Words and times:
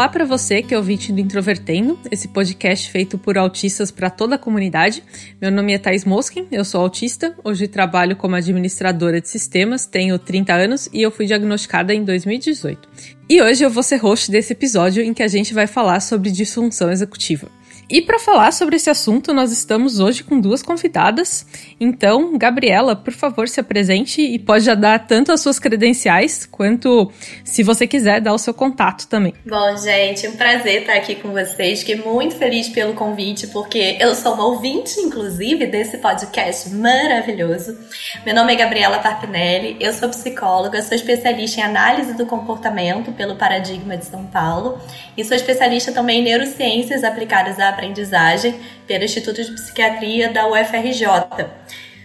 Olá 0.00 0.08
para 0.08 0.24
você 0.24 0.62
que 0.62 0.72
é 0.72 0.78
ouvinte 0.78 1.12
do 1.12 1.20
Introvertendo, 1.20 1.98
esse 2.10 2.26
podcast 2.28 2.90
feito 2.90 3.18
por 3.18 3.36
autistas 3.36 3.90
para 3.90 4.08
toda 4.08 4.36
a 4.36 4.38
comunidade. 4.38 5.04
Meu 5.38 5.50
nome 5.50 5.74
é 5.74 5.78
Thais 5.78 6.06
Moskin, 6.06 6.46
eu 6.50 6.64
sou 6.64 6.80
autista, 6.80 7.36
hoje 7.44 7.68
trabalho 7.68 8.16
como 8.16 8.34
administradora 8.34 9.20
de 9.20 9.28
sistemas, 9.28 9.84
tenho 9.84 10.18
30 10.18 10.54
anos 10.54 10.88
e 10.90 11.02
eu 11.02 11.10
fui 11.10 11.26
diagnosticada 11.26 11.92
em 11.92 12.02
2018. 12.02 12.88
E 13.28 13.42
hoje 13.42 13.62
eu 13.62 13.68
vou 13.68 13.82
ser 13.82 13.98
host 13.98 14.30
desse 14.30 14.54
episódio 14.54 15.02
em 15.02 15.12
que 15.12 15.22
a 15.22 15.28
gente 15.28 15.52
vai 15.52 15.66
falar 15.66 16.00
sobre 16.00 16.30
disfunção 16.30 16.90
executiva. 16.90 17.59
E 17.90 18.00
para 18.00 18.20
falar 18.20 18.52
sobre 18.52 18.76
esse 18.76 18.88
assunto, 18.88 19.34
nós 19.34 19.50
estamos 19.50 19.98
hoje 19.98 20.22
com 20.22 20.38
duas 20.38 20.62
convidadas. 20.62 21.44
Então, 21.80 22.38
Gabriela, 22.38 22.94
por 22.94 23.12
favor, 23.12 23.48
se 23.48 23.58
apresente 23.58 24.22
e 24.22 24.38
pode 24.38 24.64
já 24.64 24.76
dar 24.76 25.08
tanto 25.08 25.32
as 25.32 25.40
suas 25.40 25.58
credenciais 25.58 26.46
quanto, 26.46 27.10
se 27.42 27.64
você 27.64 27.88
quiser, 27.88 28.20
dar 28.20 28.32
o 28.32 28.38
seu 28.38 28.54
contato 28.54 29.08
também. 29.08 29.34
Bom, 29.44 29.76
gente, 29.76 30.28
um 30.28 30.36
prazer 30.36 30.82
estar 30.82 30.94
aqui 30.94 31.16
com 31.16 31.32
vocês. 31.32 31.80
Fiquei 31.80 31.96
muito 31.96 32.36
feliz 32.36 32.68
pelo 32.68 32.94
convite, 32.94 33.48
porque 33.48 33.96
eu 33.98 34.14
sou 34.14 34.34
uma 34.34 34.46
ouvinte, 34.46 35.00
inclusive, 35.00 35.66
desse 35.66 35.98
podcast 35.98 36.70
maravilhoso. 36.70 37.76
Meu 38.24 38.36
nome 38.36 38.52
é 38.52 38.56
Gabriela 38.56 38.98
Tarpinelli, 38.98 39.76
eu 39.80 39.92
sou 39.92 40.08
psicóloga, 40.10 40.80
sou 40.80 40.94
especialista 40.94 41.60
em 41.60 41.64
análise 41.64 42.14
do 42.14 42.24
comportamento 42.24 43.10
pelo 43.10 43.34
Paradigma 43.34 43.96
de 43.96 44.04
São 44.04 44.26
Paulo 44.26 44.78
e 45.16 45.24
sou 45.24 45.36
especialista 45.36 45.90
também 45.90 46.20
em 46.20 46.24
neurociências 46.24 47.02
aplicadas 47.02 47.58
à 47.58 47.79
aprendizagem 47.80 48.60
pelo 48.86 49.04
Instituto 49.04 49.42
de 49.42 49.52
Psiquiatria 49.52 50.30
da 50.30 50.46
UFRJ. 50.46 51.06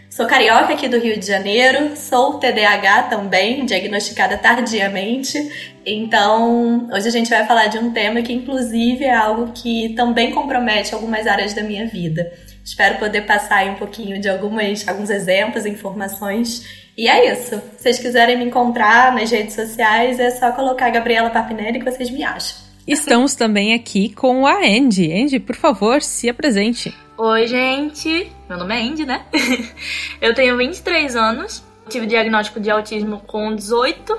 Sou 0.09 0.25
carioca 0.25 0.73
aqui 0.73 0.87
do 0.87 0.97
Rio 0.97 1.19
de 1.19 1.27
Janeiro, 1.27 1.97
sou 1.97 2.39
TDAH 2.39 3.03
também, 3.03 3.65
diagnosticada 3.65 4.37
tardiamente. 4.37 5.37
Então, 5.85 6.87
hoje 6.89 7.09
a 7.09 7.11
gente 7.11 7.29
vai 7.29 7.45
falar 7.45 7.67
de 7.67 7.77
um 7.77 7.91
tema 7.91 8.21
que, 8.21 8.31
inclusive, 8.31 9.03
é 9.03 9.13
algo 9.13 9.51
que 9.51 9.89
também 9.89 10.31
compromete 10.31 10.95
algumas 10.95 11.27
áreas 11.27 11.53
da 11.53 11.61
minha 11.61 11.85
vida. 11.85 12.31
Espero 12.63 12.97
poder 12.97 13.23
passar 13.23 13.57
aí 13.57 13.69
um 13.69 13.75
pouquinho 13.75 14.19
de 14.21 14.29
algumas, 14.29 14.87
alguns 14.87 15.09
exemplos, 15.09 15.65
informações. 15.65 16.65
E 16.97 17.09
é 17.09 17.33
isso. 17.33 17.61
Se 17.75 17.83
vocês 17.83 17.99
quiserem 17.99 18.37
me 18.37 18.45
encontrar 18.45 19.13
nas 19.13 19.29
redes 19.29 19.53
sociais, 19.53 20.17
é 20.17 20.31
só 20.31 20.53
colocar 20.53 20.89
Gabriela 20.91 21.29
Papinelli 21.29 21.79
que 21.79 21.91
vocês 21.91 22.09
me 22.09 22.23
acham. 22.23 22.64
Estamos 22.87 23.33
também 23.33 23.73
aqui 23.73 24.13
com 24.13 24.45
a 24.45 24.59
Andy. 24.59 25.11
Andy, 25.11 25.39
por 25.39 25.55
favor, 25.55 26.03
se 26.03 26.29
apresente. 26.29 26.95
Oi, 27.17 27.47
gente. 27.47 28.31
Meu 28.47 28.59
nome 28.59 28.75
é 28.75 28.83
Andy, 28.83 29.05
né? 29.07 29.25
Eu 30.21 30.35
tenho 30.35 30.55
23 30.55 31.15
anos. 31.15 31.63
Tive 31.89 32.05
diagnóstico 32.05 32.59
de 32.59 32.69
autismo 32.69 33.21
com 33.21 33.55
18 33.55 34.15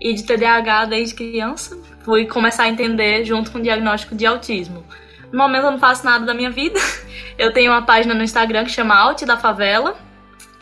e 0.00 0.14
de 0.14 0.22
TDAH 0.22 0.86
desde 0.86 1.14
criança. 1.14 1.78
Fui 2.00 2.24
começar 2.24 2.62
a 2.62 2.68
entender 2.68 3.24
junto 3.26 3.50
com 3.50 3.58
o 3.58 3.62
diagnóstico 3.62 4.14
de 4.14 4.24
autismo. 4.24 4.82
No 5.30 5.38
momento 5.38 5.66
eu 5.66 5.72
não 5.72 5.78
faço 5.78 6.06
nada 6.06 6.24
da 6.24 6.32
minha 6.32 6.50
vida. 6.50 6.80
Eu 7.36 7.52
tenho 7.52 7.70
uma 7.70 7.82
página 7.82 8.14
no 8.14 8.24
Instagram 8.24 8.64
que 8.64 8.72
chama 8.72 8.96
Alt 8.96 9.22
da 9.22 9.36
Favela 9.36 9.96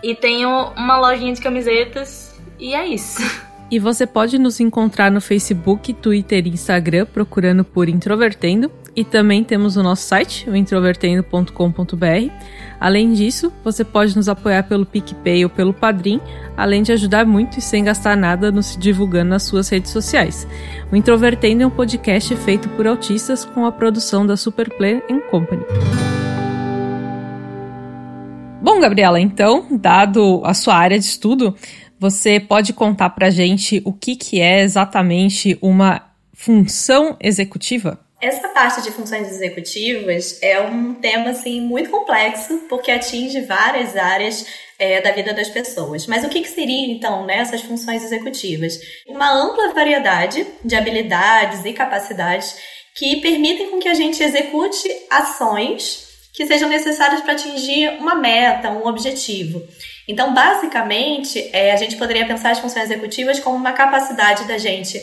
e 0.03 0.15
tenho 0.15 0.51
uma 0.77 0.99
lojinha 0.99 1.33
de 1.33 1.41
camisetas 1.41 2.39
e 2.59 2.75
é 2.75 2.87
isso. 2.87 3.23
E 3.69 3.81
você 3.81 4.07
pode 4.07 4.39
nos 4.39 4.61
encontrar 4.61 5.11
no 5.11 5.21
Facebook, 5.21 5.93
Twitter 5.95 6.47
e 6.47 6.51
Instagram 6.51 7.05
procurando 7.07 7.65
por 7.65 7.89
Introvertendo. 7.89 8.71
E 8.95 9.05
também 9.05 9.45
temos 9.45 9.77
o 9.77 9.83
nosso 9.83 10.05
site, 10.05 10.49
o 10.49 10.57
introvertendo.com.br. 10.57 12.31
Além 12.81 13.13
disso, 13.13 13.53
você 13.63 13.85
pode 13.85 14.17
nos 14.17 14.29
apoiar 14.29 14.63
pelo 14.63 14.87
PicPay 14.87 15.45
ou 15.45 15.51
pelo 15.51 15.75
Padrim, 15.75 16.21
além 16.57 16.83
de 16.83 16.93
ajudar 16.93 17.27
muito 17.27 17.59
e 17.59 17.61
sem 17.61 17.85
gastar 17.85 18.17
nada 18.17 18.51
nos 18.51 18.75
divulgando 18.77 19.31
nas 19.31 19.43
suas 19.43 19.69
redes 19.69 19.91
sociais. 19.91 20.47
O 20.91 20.97
Introvertendo 20.97 21.65
é 21.65 21.67
um 21.67 21.71
podcast 21.71 22.35
feito 22.37 22.69
por 22.71 22.87
autistas 22.87 23.45
com 23.45 23.67
a 23.67 23.73
produção 23.73 24.27
da 24.27 24.37
Superplay 24.37 25.03
Company. 25.31 25.63
Bom, 28.63 28.81
Gabriela, 28.81 29.21
então, 29.21 29.67
dado 29.71 30.43
a 30.45 30.53
sua 30.53 30.75
área 30.75 30.99
de 30.99 31.05
estudo, 31.05 31.55
você 31.99 32.39
pode 32.39 32.73
contar 32.73 33.11
para 33.11 33.31
gente 33.31 33.83
o 33.85 33.93
que, 33.93 34.17
que 34.17 34.41
é 34.41 34.61
exatamente 34.61 35.59
uma 35.61 36.03
função 36.33 37.17
executiva? 37.21 37.99
Essa 38.21 38.49
parte 38.49 38.83
de 38.83 38.91
funções 38.91 39.29
executivas 39.29 40.39
é 40.43 40.59
um 40.61 40.95
tema 40.95 41.31
assim 41.31 41.61
muito 41.61 41.91
complexo 41.91 42.65
porque 42.69 42.91
atinge 42.91 43.43
várias 43.43 43.95
áreas 43.95 44.47
é, 44.79 45.01
da 45.03 45.13
vida 45.13 45.35
das 45.35 45.49
pessoas. 45.49 46.07
Mas 46.07 46.25
o 46.25 46.29
que, 46.29 46.41
que 46.41 46.49
seria 46.49 46.91
então 46.91 47.27
nessas 47.27 47.63
né, 47.63 47.69
funções 47.69 48.03
executivas? 48.03 48.79
Uma 49.07 49.31
ampla 49.33 49.75
variedade 49.75 50.47
de 50.65 50.75
habilidades 50.75 51.65
e 51.65 51.73
capacidades 51.75 52.57
que 52.95 53.17
permitem 53.21 53.71
com 53.71 53.79
que 53.79 53.89
a 53.89 53.95
gente 53.95 54.23
execute 54.23 54.89
ações 55.11 56.06
que 56.37 56.47
sejam 56.47 56.69
necessárias 56.69 57.23
para 57.23 57.33
atingir 57.33 57.97
uma 57.99 58.15
meta, 58.15 58.69
um 58.69 58.87
objetivo. 58.87 59.67
Então, 60.07 60.35
basicamente, 60.35 61.49
é, 61.51 61.73
a 61.73 61.77
gente 61.77 61.97
poderia 61.97 62.27
pensar 62.27 62.51
as 62.51 62.59
funções 62.59 62.85
executivas 62.85 63.41
como 63.41 63.57
uma 63.57 63.73
capacidade 63.73 64.45
da 64.45 64.59
gente 64.59 65.01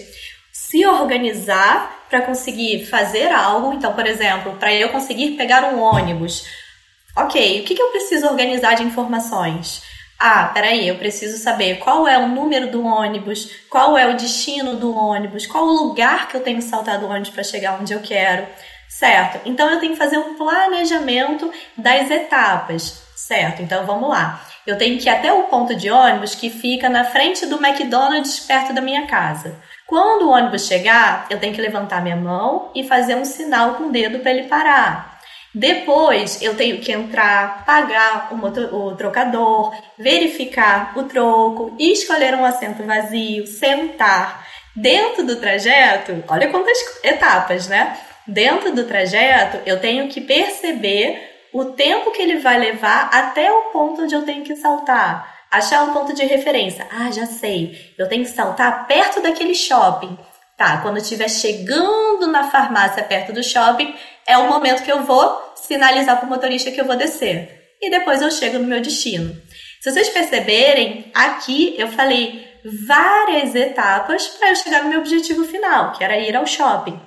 se 0.52 0.86
organizar 0.86 2.06
para 2.08 2.22
conseguir 2.22 2.86
fazer 2.86 3.32
algo. 3.32 3.74
Então, 3.74 3.94
por 3.94 4.06
exemplo, 4.06 4.54
para 4.60 4.72
eu 4.76 4.90
conseguir 4.90 5.32
pegar 5.32 5.74
um 5.74 5.82
ônibus, 5.82 6.46
ok, 7.18 7.62
o 7.62 7.64
que, 7.64 7.74
que 7.74 7.82
eu 7.82 7.90
preciso 7.90 8.28
organizar 8.28 8.76
de 8.76 8.84
informações? 8.84 9.82
Ah, 10.20 10.52
peraí, 10.54 10.88
eu 10.88 10.96
preciso 11.00 11.42
saber 11.42 11.80
qual 11.80 12.08
é 12.08 12.20
o 12.20 12.28
número 12.28 12.70
do 12.70 12.86
ônibus, 12.86 13.50
qual 13.72 13.98
é 13.98 14.08
o 14.08 14.16
destino 14.16 14.76
do 14.76 14.96
ônibus, 14.96 15.48
qual 15.48 15.66
o 15.66 15.74
lugar 15.74 16.28
que 16.28 16.38
eu 16.38 16.42
tenho 16.42 16.60
que 16.60 16.64
saltar 16.64 17.00
do 17.00 17.08
ônibus 17.08 17.32
para 17.32 17.44
chegar 17.44 17.80
onde 17.82 17.92
eu 17.92 18.02
quero, 18.02 18.48
certo? 18.98 19.40
Então 19.46 19.70
eu 19.70 19.80
tenho 19.80 19.94
que 19.94 19.98
fazer 19.98 20.18
um 20.18 20.36
planejamento 20.36 21.52
das 21.76 22.12
etapas, 22.12 23.02
certo? 23.16 23.62
Então 23.62 23.86
vamos 23.86 24.10
lá. 24.10 24.46
Eu 24.66 24.78
tenho 24.78 24.98
que 25.00 25.08
ir 25.08 25.10
até 25.10 25.34
o 25.34 25.44
ponto 25.44 25.76
de 25.76 25.90
ônibus 25.90 26.36
que 26.36 26.50
fica 26.50 26.88
na 26.90 27.04
frente 27.04 27.46
do 27.48 27.56
McDonald's 27.56 28.40
perto 28.40 28.72
da 28.72 28.82
minha 28.82 29.08
casa. 29.08 29.60
Quando 29.88 30.24
o 30.24 30.30
ônibus 30.30 30.68
chegar, 30.68 31.26
eu 31.30 31.40
tenho 31.40 31.54
que 31.54 31.62
levantar 31.62 32.02
minha 32.02 32.16
mão 32.16 32.72
e 32.74 32.88
fazer 32.88 33.16
um 33.16 33.26
sinal 33.26 33.74
com 33.74 33.86
o 33.86 33.92
dedo 33.92 34.20
para 34.20 34.32
ele 34.32 34.48
parar. 34.48 35.20
Depois 35.54 36.42
eu 36.42 36.56
tenho 36.56 36.80
que 36.80 36.92
entrar, 36.92 37.66
pagar 37.66 38.30
o, 38.32 38.76
o, 38.76 38.96
trocador, 38.96 39.76
verificar 39.98 40.94
o 40.96 41.04
troco, 41.04 41.76
escolher 41.78 42.36
um 42.36 42.46
assento 42.46 42.84
vazio, 42.84 43.46
sentar. 43.48 44.48
Dentro 44.76 45.24
do 45.24 45.36
trajeto, 45.36 46.24
olha 46.28 46.50
quantas 46.50 46.78
etapas, 47.04 47.68
né? 47.68 47.96
Dentro 48.28 48.74
do 48.74 48.86
trajeto, 48.86 49.60
eu 49.66 49.80
tenho 49.80 50.08
que 50.08 50.22
perceber 50.22 51.32
o 51.54 51.66
tempo 51.66 52.12
que 52.12 52.22
ele 52.22 52.38
vai 52.38 52.58
levar 52.58 53.10
até 53.12 53.52
o 53.52 53.64
ponto 53.72 54.04
onde 54.04 54.16
eu 54.16 54.24
tenho 54.24 54.44
que 54.44 54.56
saltar. 54.56 55.46
Achar 55.52 55.84
um 55.84 55.94
ponto 55.94 56.14
de 56.14 56.26
referência. 56.26 56.88
Ah, 56.90 57.12
já 57.12 57.26
sei. 57.26 57.94
Eu 57.98 58.08
tenho 58.08 58.24
que 58.24 58.32
saltar 58.32 58.88
perto 58.88 59.22
daquele 59.22 59.54
shopping. 59.54 60.18
Tá, 60.58 60.78
quando 60.78 60.98
estiver 60.98 61.30
chegando 61.30 62.28
na 62.28 62.50
farmácia 62.50 63.04
perto 63.04 63.34
do 63.34 63.44
shopping, 63.44 63.94
é 64.26 64.38
o 64.38 64.50
momento 64.50 64.84
que 64.84 64.92
eu 64.92 65.04
vou 65.04 65.54
sinalizar 65.56 66.18
para 66.18 66.26
o 66.26 66.30
motorista 66.30 66.72
que 66.72 66.80
eu 66.80 66.86
vou 66.86 66.96
descer. 66.96 67.76
E 67.82 67.90
depois 67.90 68.22
eu 68.22 68.32
chego 68.32 68.58
no 68.58 68.68
meu 68.68 68.82
destino. 68.82 69.36
Se 69.82 69.92
vocês 69.92 70.10
perceberem, 70.10 71.12
aqui 71.14 71.76
eu 71.78 71.90
falei 71.90 72.48
várias 72.88 73.54
etapas 73.54 74.28
para 74.28 74.50
eu 74.50 74.56
chegar 74.56 74.84
no 74.84 74.90
meu 74.90 75.00
objetivo 75.00 75.44
final, 75.44 75.92
que 75.92 76.04
era 76.04 76.18
ir 76.18 76.36
ao 76.36 76.48
shopping. 76.48 76.98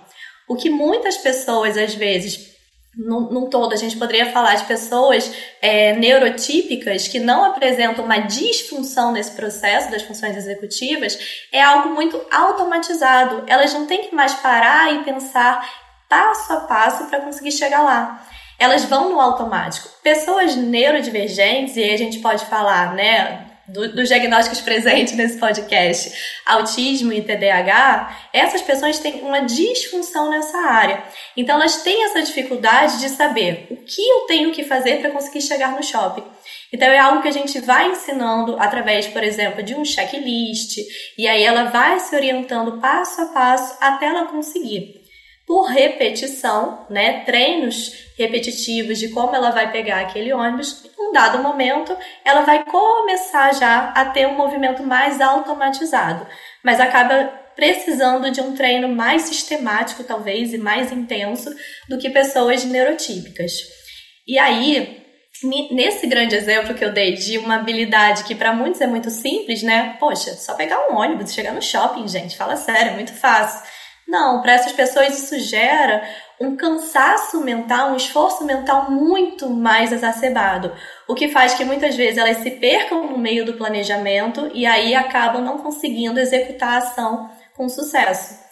O 0.48 0.56
que 0.56 0.70
muitas 0.70 1.16
pessoas 1.16 1.76
às 1.76 1.94
vezes 1.94 2.56
num, 2.96 3.50
todo, 3.50 3.74
a 3.74 3.76
gente 3.76 3.96
poderia 3.98 4.32
falar 4.32 4.54
de 4.54 4.64
pessoas 4.64 5.30
é, 5.60 5.92
neurotípicas 5.94 7.06
que 7.06 7.18
não 7.18 7.44
apresentam 7.44 8.04
uma 8.04 8.18
disfunção 8.20 9.12
nesse 9.12 9.32
processo 9.32 9.90
das 9.90 10.02
funções 10.02 10.34
executivas, 10.34 11.46
é 11.52 11.62
algo 11.62 11.90
muito 11.90 12.18
automatizado. 12.32 13.44
Elas 13.46 13.74
não 13.74 13.86
têm 13.86 14.08
que 14.08 14.14
mais 14.14 14.32
parar 14.34 14.94
e 14.94 15.04
pensar 15.04 15.68
passo 16.08 16.52
a 16.54 16.60
passo 16.60 17.04
para 17.06 17.20
conseguir 17.20 17.52
chegar 17.52 17.82
lá. 17.82 18.26
Elas 18.58 18.84
vão 18.84 19.10
no 19.10 19.20
automático. 19.20 19.90
Pessoas 20.02 20.56
neurodivergentes, 20.56 21.76
e 21.76 21.82
aí 21.82 21.92
a 21.92 21.98
gente 21.98 22.20
pode 22.20 22.46
falar, 22.46 22.94
né, 22.94 23.45
do, 23.68 23.92
dos 23.92 24.08
diagnósticos 24.08 24.60
presentes 24.60 25.14
nesse 25.14 25.38
podcast, 25.38 26.12
autismo 26.44 27.12
e 27.12 27.22
TDAH, 27.22 28.28
essas 28.32 28.62
pessoas 28.62 28.98
têm 28.98 29.22
uma 29.22 29.40
disfunção 29.40 30.30
nessa 30.30 30.58
área. 30.58 31.02
Então, 31.36 31.56
elas 31.56 31.82
têm 31.82 32.04
essa 32.04 32.22
dificuldade 32.22 33.00
de 33.00 33.08
saber 33.08 33.66
o 33.70 33.76
que 33.76 34.06
eu 34.06 34.20
tenho 34.26 34.52
que 34.52 34.64
fazer 34.64 35.00
para 35.00 35.10
conseguir 35.10 35.40
chegar 35.40 35.72
no 35.72 35.82
shopping. 35.82 36.24
Então, 36.72 36.88
é 36.88 36.98
algo 36.98 37.22
que 37.22 37.28
a 37.28 37.32
gente 37.32 37.58
vai 37.60 37.90
ensinando 37.90 38.56
através, 38.58 39.06
por 39.06 39.22
exemplo, 39.22 39.62
de 39.62 39.74
um 39.74 39.84
checklist, 39.84 40.78
e 41.16 41.26
aí 41.26 41.42
ela 41.42 41.64
vai 41.64 41.98
se 42.00 42.14
orientando 42.14 42.80
passo 42.80 43.20
a 43.22 43.26
passo 43.26 43.76
até 43.80 44.06
ela 44.06 44.26
conseguir. 44.26 45.05
Por 45.46 45.66
repetição, 45.66 46.84
né, 46.90 47.20
treinos 47.24 47.92
repetitivos 48.18 48.98
de 48.98 49.10
como 49.10 49.34
ela 49.34 49.50
vai 49.50 49.70
pegar 49.70 50.00
aquele 50.00 50.32
ônibus, 50.32 50.84
em 50.84 51.08
um 51.08 51.12
dado 51.12 51.38
momento 51.38 51.96
ela 52.24 52.40
vai 52.40 52.64
começar 52.64 53.54
já 53.54 53.90
a 53.90 54.06
ter 54.06 54.26
um 54.26 54.36
movimento 54.36 54.82
mais 54.82 55.20
automatizado, 55.20 56.26
mas 56.64 56.80
acaba 56.80 57.46
precisando 57.54 58.30
de 58.30 58.40
um 58.40 58.54
treino 58.54 58.88
mais 58.88 59.22
sistemático, 59.22 60.04
talvez, 60.04 60.52
e 60.52 60.58
mais 60.58 60.92
intenso 60.92 61.50
do 61.88 61.96
que 61.96 62.10
pessoas 62.10 62.64
neurotípicas. 62.64 63.52
E 64.28 64.38
aí, 64.38 65.02
nesse 65.70 66.06
grande 66.06 66.34
exemplo 66.34 66.74
que 66.74 66.84
eu 66.84 66.92
dei 66.92 67.14
de 67.14 67.38
uma 67.38 67.56
habilidade 67.56 68.24
que 68.24 68.34
para 68.34 68.52
muitos 68.52 68.80
é 68.80 68.86
muito 68.86 69.08
simples, 69.08 69.62
né? 69.62 69.96
Poxa, 69.98 70.34
só 70.34 70.54
pegar 70.54 70.90
um 70.90 70.96
ônibus 70.96 71.32
chegar 71.32 71.54
no 71.54 71.62
shopping, 71.62 72.06
gente, 72.06 72.36
fala 72.36 72.56
sério, 72.56 72.92
é 72.92 72.94
muito 72.94 73.14
fácil. 73.14 73.66
Não, 74.06 74.40
para 74.40 74.52
essas 74.52 74.72
pessoas 74.72 75.18
isso 75.18 75.38
gera 75.40 76.08
um 76.40 76.54
cansaço 76.54 77.40
mental, 77.40 77.90
um 77.90 77.96
esforço 77.96 78.44
mental 78.44 78.90
muito 78.90 79.50
mais 79.50 79.90
exacerbado, 79.90 80.72
o 81.08 81.14
que 81.14 81.28
faz 81.28 81.54
que 81.54 81.64
muitas 81.64 81.96
vezes 81.96 82.18
elas 82.18 82.36
se 82.38 82.50
percam 82.52 83.10
no 83.10 83.18
meio 83.18 83.44
do 83.44 83.54
planejamento 83.54 84.48
e 84.54 84.64
aí 84.64 84.94
acabam 84.94 85.42
não 85.42 85.58
conseguindo 85.58 86.20
executar 86.20 86.74
a 86.74 86.78
ação 86.78 87.30
com 87.56 87.68
sucesso. 87.68 88.46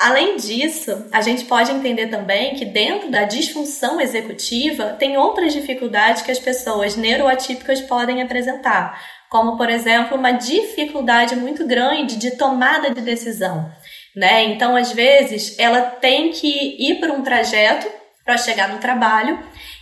Além 0.00 0.36
disso, 0.36 1.06
a 1.12 1.20
gente 1.20 1.44
pode 1.44 1.70
entender 1.70 2.08
também 2.08 2.56
que 2.56 2.64
dentro 2.64 3.08
da 3.08 3.22
disfunção 3.22 4.00
executiva 4.00 4.96
tem 4.98 5.16
outras 5.16 5.52
dificuldades 5.52 6.22
que 6.22 6.32
as 6.32 6.40
pessoas 6.40 6.96
neuroatípicas 6.96 7.80
podem 7.82 8.20
apresentar, 8.20 9.00
como 9.30 9.56
por 9.56 9.70
exemplo, 9.70 10.16
uma 10.16 10.32
dificuldade 10.32 11.36
muito 11.36 11.64
grande 11.68 12.16
de 12.16 12.32
tomada 12.32 12.90
de 12.90 13.00
decisão, 13.00 13.70
né? 14.14 14.44
Então, 14.44 14.76
às 14.76 14.92
vezes, 14.92 15.58
ela 15.58 15.80
tem 15.80 16.30
que 16.30 16.76
ir 16.78 17.00
por 17.00 17.10
um 17.10 17.22
trajeto 17.22 17.88
para 18.24 18.38
chegar 18.38 18.68
no 18.68 18.78
trabalho, 18.78 19.38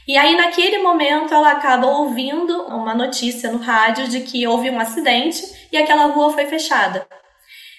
e 0.08 0.16
aí 0.16 0.34
naquele 0.34 0.78
momento 0.78 1.32
ela 1.32 1.52
acaba 1.52 1.86
ouvindo 1.86 2.62
uma 2.64 2.94
notícia 2.94 3.50
no 3.50 3.58
rádio 3.58 4.08
de 4.08 4.20
que 4.20 4.46
houve 4.46 4.70
um 4.70 4.80
acidente 4.80 5.42
e 5.70 5.76
aquela 5.76 6.06
rua 6.06 6.32
foi 6.32 6.46
fechada. 6.46 7.06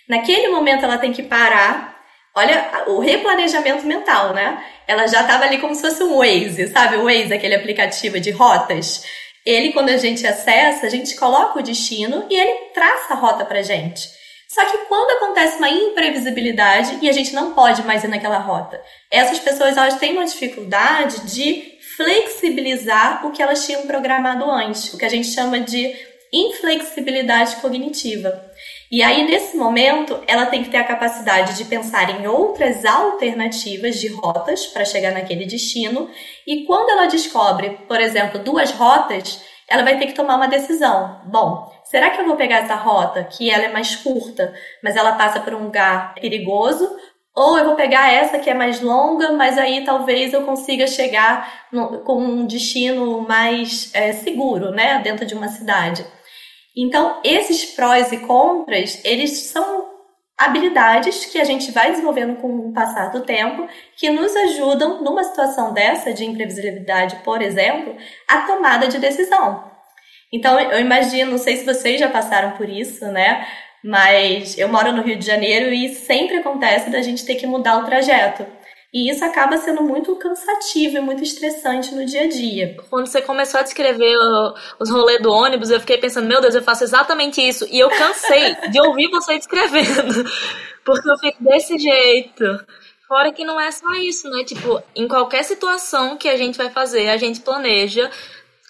Naquele 0.07 0.47
momento 0.47 0.85
ela 0.85 0.97
tem 0.97 1.11
que 1.11 1.23
parar. 1.23 1.99
Olha 2.33 2.85
o 2.87 2.99
replanejamento 2.99 3.85
mental, 3.85 4.33
né? 4.33 4.63
Ela 4.87 5.07
já 5.07 5.21
estava 5.21 5.43
ali 5.43 5.57
como 5.57 5.75
se 5.75 5.81
fosse 5.81 6.03
um 6.03 6.17
Waze, 6.17 6.67
sabe? 6.67 6.95
O 6.97 7.03
Waze, 7.03 7.33
aquele 7.33 7.55
aplicativo 7.55 8.17
de 8.17 8.31
rotas. 8.31 9.03
Ele, 9.45 9.73
quando 9.73 9.89
a 9.89 9.97
gente 9.97 10.25
acessa, 10.25 10.85
a 10.85 10.89
gente 10.89 11.15
coloca 11.15 11.59
o 11.59 11.63
destino 11.63 12.25
e 12.29 12.35
ele 12.39 12.69
traça 12.73 13.13
a 13.13 13.17
rota 13.17 13.43
pra 13.43 13.61
gente. 13.61 14.07
Só 14.53 14.65
que 14.65 14.79
quando 14.89 15.11
acontece 15.11 15.59
uma 15.59 15.69
imprevisibilidade 15.69 16.99
e 17.01 17.07
a 17.07 17.13
gente 17.13 17.33
não 17.33 17.53
pode 17.53 17.83
mais 17.83 18.03
ir 18.03 18.09
naquela 18.09 18.37
rota, 18.37 18.81
essas 19.09 19.39
pessoas 19.39 19.77
elas 19.77 19.97
têm 19.97 20.11
uma 20.11 20.25
dificuldade 20.25 21.21
de 21.33 21.77
flexibilizar 21.95 23.25
o 23.25 23.31
que 23.31 23.41
elas 23.41 23.65
tinham 23.65 23.87
programado 23.87 24.43
antes, 24.51 24.93
o 24.93 24.97
que 24.97 25.05
a 25.05 25.09
gente 25.09 25.29
chama 25.29 25.61
de 25.61 25.95
inflexibilidade 26.33 27.55
cognitiva. 27.57 28.45
E 28.91 29.01
aí, 29.01 29.23
nesse 29.23 29.55
momento, 29.55 30.21
ela 30.27 30.45
tem 30.45 30.61
que 30.65 30.69
ter 30.69 30.77
a 30.77 30.83
capacidade 30.83 31.55
de 31.55 31.63
pensar 31.63 32.09
em 32.19 32.27
outras 32.27 32.83
alternativas 32.83 34.01
de 34.01 34.09
rotas 34.09 34.67
para 34.67 34.83
chegar 34.83 35.13
naquele 35.13 35.45
destino. 35.45 36.09
E 36.45 36.65
quando 36.65 36.89
ela 36.89 37.05
descobre, 37.05 37.77
por 37.87 38.01
exemplo, 38.01 38.39
duas 38.39 38.71
rotas, 38.71 39.41
ela 39.71 39.83
vai 39.83 39.97
ter 39.97 40.07
que 40.07 40.13
tomar 40.13 40.35
uma 40.35 40.47
decisão. 40.47 41.21
Bom, 41.25 41.71
será 41.91 42.09
que 42.09 42.21
eu 42.21 42.25
vou 42.25 42.37
pegar 42.37 42.59
essa 42.59 42.75
rota 42.75 43.23
que 43.25 43.51
ela 43.51 43.65
é 43.65 43.71
mais 43.71 43.97
curta, 43.97 44.53
mas 44.81 44.95
ela 44.95 45.11
passa 45.11 45.41
por 45.41 45.53
um 45.53 45.65
lugar 45.65 46.15
perigoso? 46.15 46.89
Ou 47.35 47.57
eu 47.57 47.65
vou 47.65 47.75
pegar 47.75 48.11
essa 48.11 48.39
que 48.39 48.49
é 48.49 48.53
mais 48.53 48.81
longa, 48.81 49.33
mas 49.33 49.57
aí 49.57 49.83
talvez 49.83 50.33
eu 50.33 50.43
consiga 50.43 50.87
chegar 50.87 51.67
no, 51.71 51.99
com 51.99 52.17
um 52.17 52.45
destino 52.45 53.21
mais 53.21 53.93
é, 53.93 54.13
seguro, 54.13 54.71
né, 54.71 54.99
dentro 54.99 55.25
de 55.25 55.33
uma 55.33 55.49
cidade. 55.49 56.05
Então, 56.75 57.19
esses 57.23 57.65
prós 57.65 58.11
e 58.13 58.19
contras, 58.19 59.01
eles 59.03 59.47
são 59.47 59.89
habilidades 60.37 61.25
que 61.25 61.39
a 61.39 61.43
gente 61.43 61.71
vai 61.71 61.91
desenvolvendo 61.91 62.37
com 62.37 62.69
o 62.69 62.73
passar 62.73 63.11
do 63.11 63.21
tempo, 63.21 63.67
que 63.95 64.09
nos 64.09 64.35
ajudam, 64.35 65.03
numa 65.03 65.23
situação 65.23 65.73
dessa 65.73 66.13
de 66.13 66.25
imprevisibilidade, 66.25 67.17
por 67.17 67.41
exemplo, 67.41 67.95
a 68.27 68.41
tomada 68.41 68.87
de 68.87 68.97
decisão. 68.97 69.70
Então, 70.31 70.59
eu 70.59 70.79
imagino, 70.79 71.31
não 71.31 71.37
sei 71.37 71.57
se 71.57 71.65
vocês 71.65 71.99
já 71.99 72.07
passaram 72.09 72.51
por 72.51 72.69
isso, 72.69 73.05
né? 73.07 73.45
Mas 73.83 74.57
eu 74.57 74.69
moro 74.69 74.91
no 74.91 75.01
Rio 75.01 75.17
de 75.17 75.25
Janeiro 75.25 75.73
e 75.73 75.89
sempre 75.95 76.37
acontece 76.37 76.89
da 76.89 77.01
gente 77.01 77.25
ter 77.25 77.35
que 77.35 77.47
mudar 77.47 77.79
o 77.79 77.85
trajeto. 77.85 78.45
E 78.93 79.09
isso 79.09 79.23
acaba 79.23 79.57
sendo 79.57 79.81
muito 79.81 80.13
cansativo 80.17 80.97
e 80.97 81.01
muito 81.01 81.23
estressante 81.23 81.95
no 81.95 82.05
dia 82.05 82.23
a 82.23 82.27
dia. 82.27 82.75
Quando 82.89 83.07
você 83.07 83.21
começou 83.21 83.61
a 83.61 83.63
descrever 83.63 84.17
os 84.79 84.89
rolês 84.89 85.21
do 85.21 85.31
ônibus, 85.31 85.69
eu 85.69 85.79
fiquei 85.79 85.97
pensando, 85.97 86.27
meu 86.27 86.41
Deus, 86.41 86.55
eu 86.55 86.61
faço 86.61 86.83
exatamente 86.83 87.41
isso. 87.41 87.65
E 87.71 87.79
eu 87.79 87.89
cansei 87.89 88.55
de 88.69 88.81
ouvir 88.81 89.09
você 89.09 89.37
descrevendo. 89.39 90.29
Porque 90.83 91.09
eu 91.09 91.17
fico 91.17 91.41
desse 91.41 91.77
jeito. 91.77 92.43
Fora 93.07 93.31
que 93.31 93.45
não 93.45 93.59
é 93.59 93.71
só 93.71 93.93
isso, 93.93 94.29
né? 94.29 94.43
Tipo, 94.43 94.83
em 94.93 95.07
qualquer 95.07 95.43
situação 95.43 96.17
que 96.17 96.27
a 96.27 96.35
gente 96.35 96.57
vai 96.57 96.69
fazer, 96.69 97.09
a 97.09 97.17
gente 97.17 97.39
planeja 97.39 98.11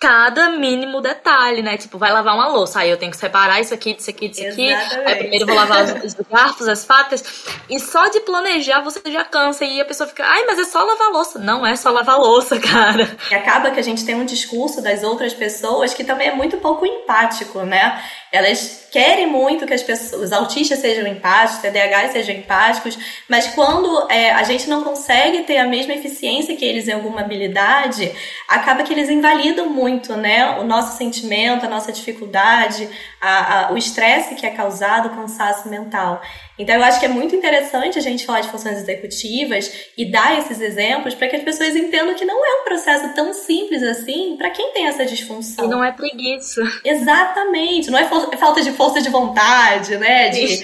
cada 0.01 0.49
mínimo 0.49 0.99
detalhe, 0.99 1.61
né? 1.61 1.77
Tipo, 1.77 1.99
vai 1.99 2.11
lavar 2.11 2.33
uma 2.33 2.47
louça, 2.47 2.79
aí 2.79 2.89
eu 2.89 2.97
tenho 2.97 3.11
que 3.11 3.17
separar 3.17 3.61
isso 3.61 3.71
aqui, 3.71 3.95
isso 3.95 4.09
aqui, 4.09 4.31
isso 4.31 4.43
aqui. 4.47 4.73
Aí 4.73 5.15
primeiro 5.15 5.45
vou 5.45 5.55
lavar 5.55 5.83
os, 5.83 6.03
os 6.03 6.15
garfos, 6.27 6.67
as 6.67 6.83
facas. 6.83 7.23
E 7.69 7.79
só 7.79 8.07
de 8.07 8.19
planejar 8.21 8.81
você 8.81 8.99
já 9.11 9.23
cansa 9.23 9.63
e 9.63 9.79
a 9.79 9.85
pessoa 9.85 10.09
fica, 10.09 10.25
ai, 10.25 10.43
mas 10.47 10.57
é 10.57 10.63
só 10.63 10.83
lavar 10.83 11.11
louça. 11.11 11.37
Não 11.37 11.63
é 11.63 11.75
só 11.75 11.91
lavar 11.91 12.17
louça, 12.17 12.57
cara. 12.59 13.15
E 13.29 13.35
acaba 13.35 13.69
que 13.69 13.79
a 13.79 13.83
gente 13.83 14.03
tem 14.03 14.15
um 14.15 14.25
discurso 14.25 14.81
das 14.81 15.03
outras 15.03 15.35
pessoas 15.35 15.93
que 15.93 16.03
também 16.03 16.29
é 16.29 16.33
muito 16.33 16.57
pouco 16.57 16.83
empático, 16.83 17.59
né? 17.59 18.01
Elas 18.31 18.87
querem 18.91 19.27
muito 19.27 19.65
que 19.65 19.73
as 19.73 19.81
pessoas, 19.81 20.23
os 20.23 20.31
autistas 20.33 20.79
sejam 20.79 21.07
empáticos, 21.07 21.61
TDAH 21.61 22.09
sejam 22.09 22.35
empáticos, 22.35 22.97
mas 23.27 23.47
quando 23.47 24.07
é, 24.09 24.31
a 24.31 24.43
gente 24.43 24.69
não 24.69 24.83
consegue 24.83 25.43
ter 25.43 25.57
a 25.57 25.65
mesma 25.65 25.93
eficiência 25.93 26.55
que 26.55 26.65
eles 26.65 26.87
em 26.87 26.91
alguma 26.91 27.21
habilidade, 27.21 28.11
acaba 28.47 28.83
que 28.83 28.93
eles 28.93 29.09
invalidam 29.09 29.69
muito, 29.69 29.90
né, 30.17 30.59
o 30.59 30.63
nosso 30.63 30.97
sentimento, 30.97 31.65
a 31.65 31.69
nossa 31.69 31.91
dificuldade, 31.91 32.87
a, 33.19 33.67
a, 33.67 33.71
o 33.71 33.77
estresse 33.77 34.35
que 34.35 34.45
é 34.45 34.49
causado, 34.49 35.07
o 35.07 35.15
cansaço 35.15 35.69
mental. 35.69 36.21
Então, 36.57 36.75
eu 36.75 36.83
acho 36.83 36.99
que 36.99 37.05
é 37.05 37.09
muito 37.09 37.35
interessante 37.35 37.97
a 37.97 38.01
gente 38.01 38.25
falar 38.25 38.41
de 38.41 38.49
funções 38.49 38.77
executivas 38.77 39.89
e 39.97 40.05
dar 40.11 40.37
esses 40.37 40.61
exemplos 40.61 41.15
para 41.15 41.27
que 41.27 41.35
as 41.35 41.43
pessoas 41.43 41.75
entendam 41.75 42.13
que 42.13 42.25
não 42.25 42.45
é 42.45 42.61
um 42.61 42.63
processo 42.63 43.13
tão 43.15 43.33
simples 43.33 43.81
assim 43.81 44.35
para 44.37 44.49
quem 44.51 44.71
tem 44.71 44.87
essa 44.87 45.05
disfunção. 45.05 45.65
E 45.65 45.67
não 45.67 45.83
é 45.83 45.91
preguiça. 45.91 46.61
Exatamente. 46.85 47.89
Não 47.89 47.97
é, 47.97 48.03
é 48.03 48.37
falta 48.37 48.61
de 48.61 48.71
força 48.71 49.01
de 49.01 49.09
vontade, 49.09 49.97
né? 49.97 50.29
De, 50.29 50.63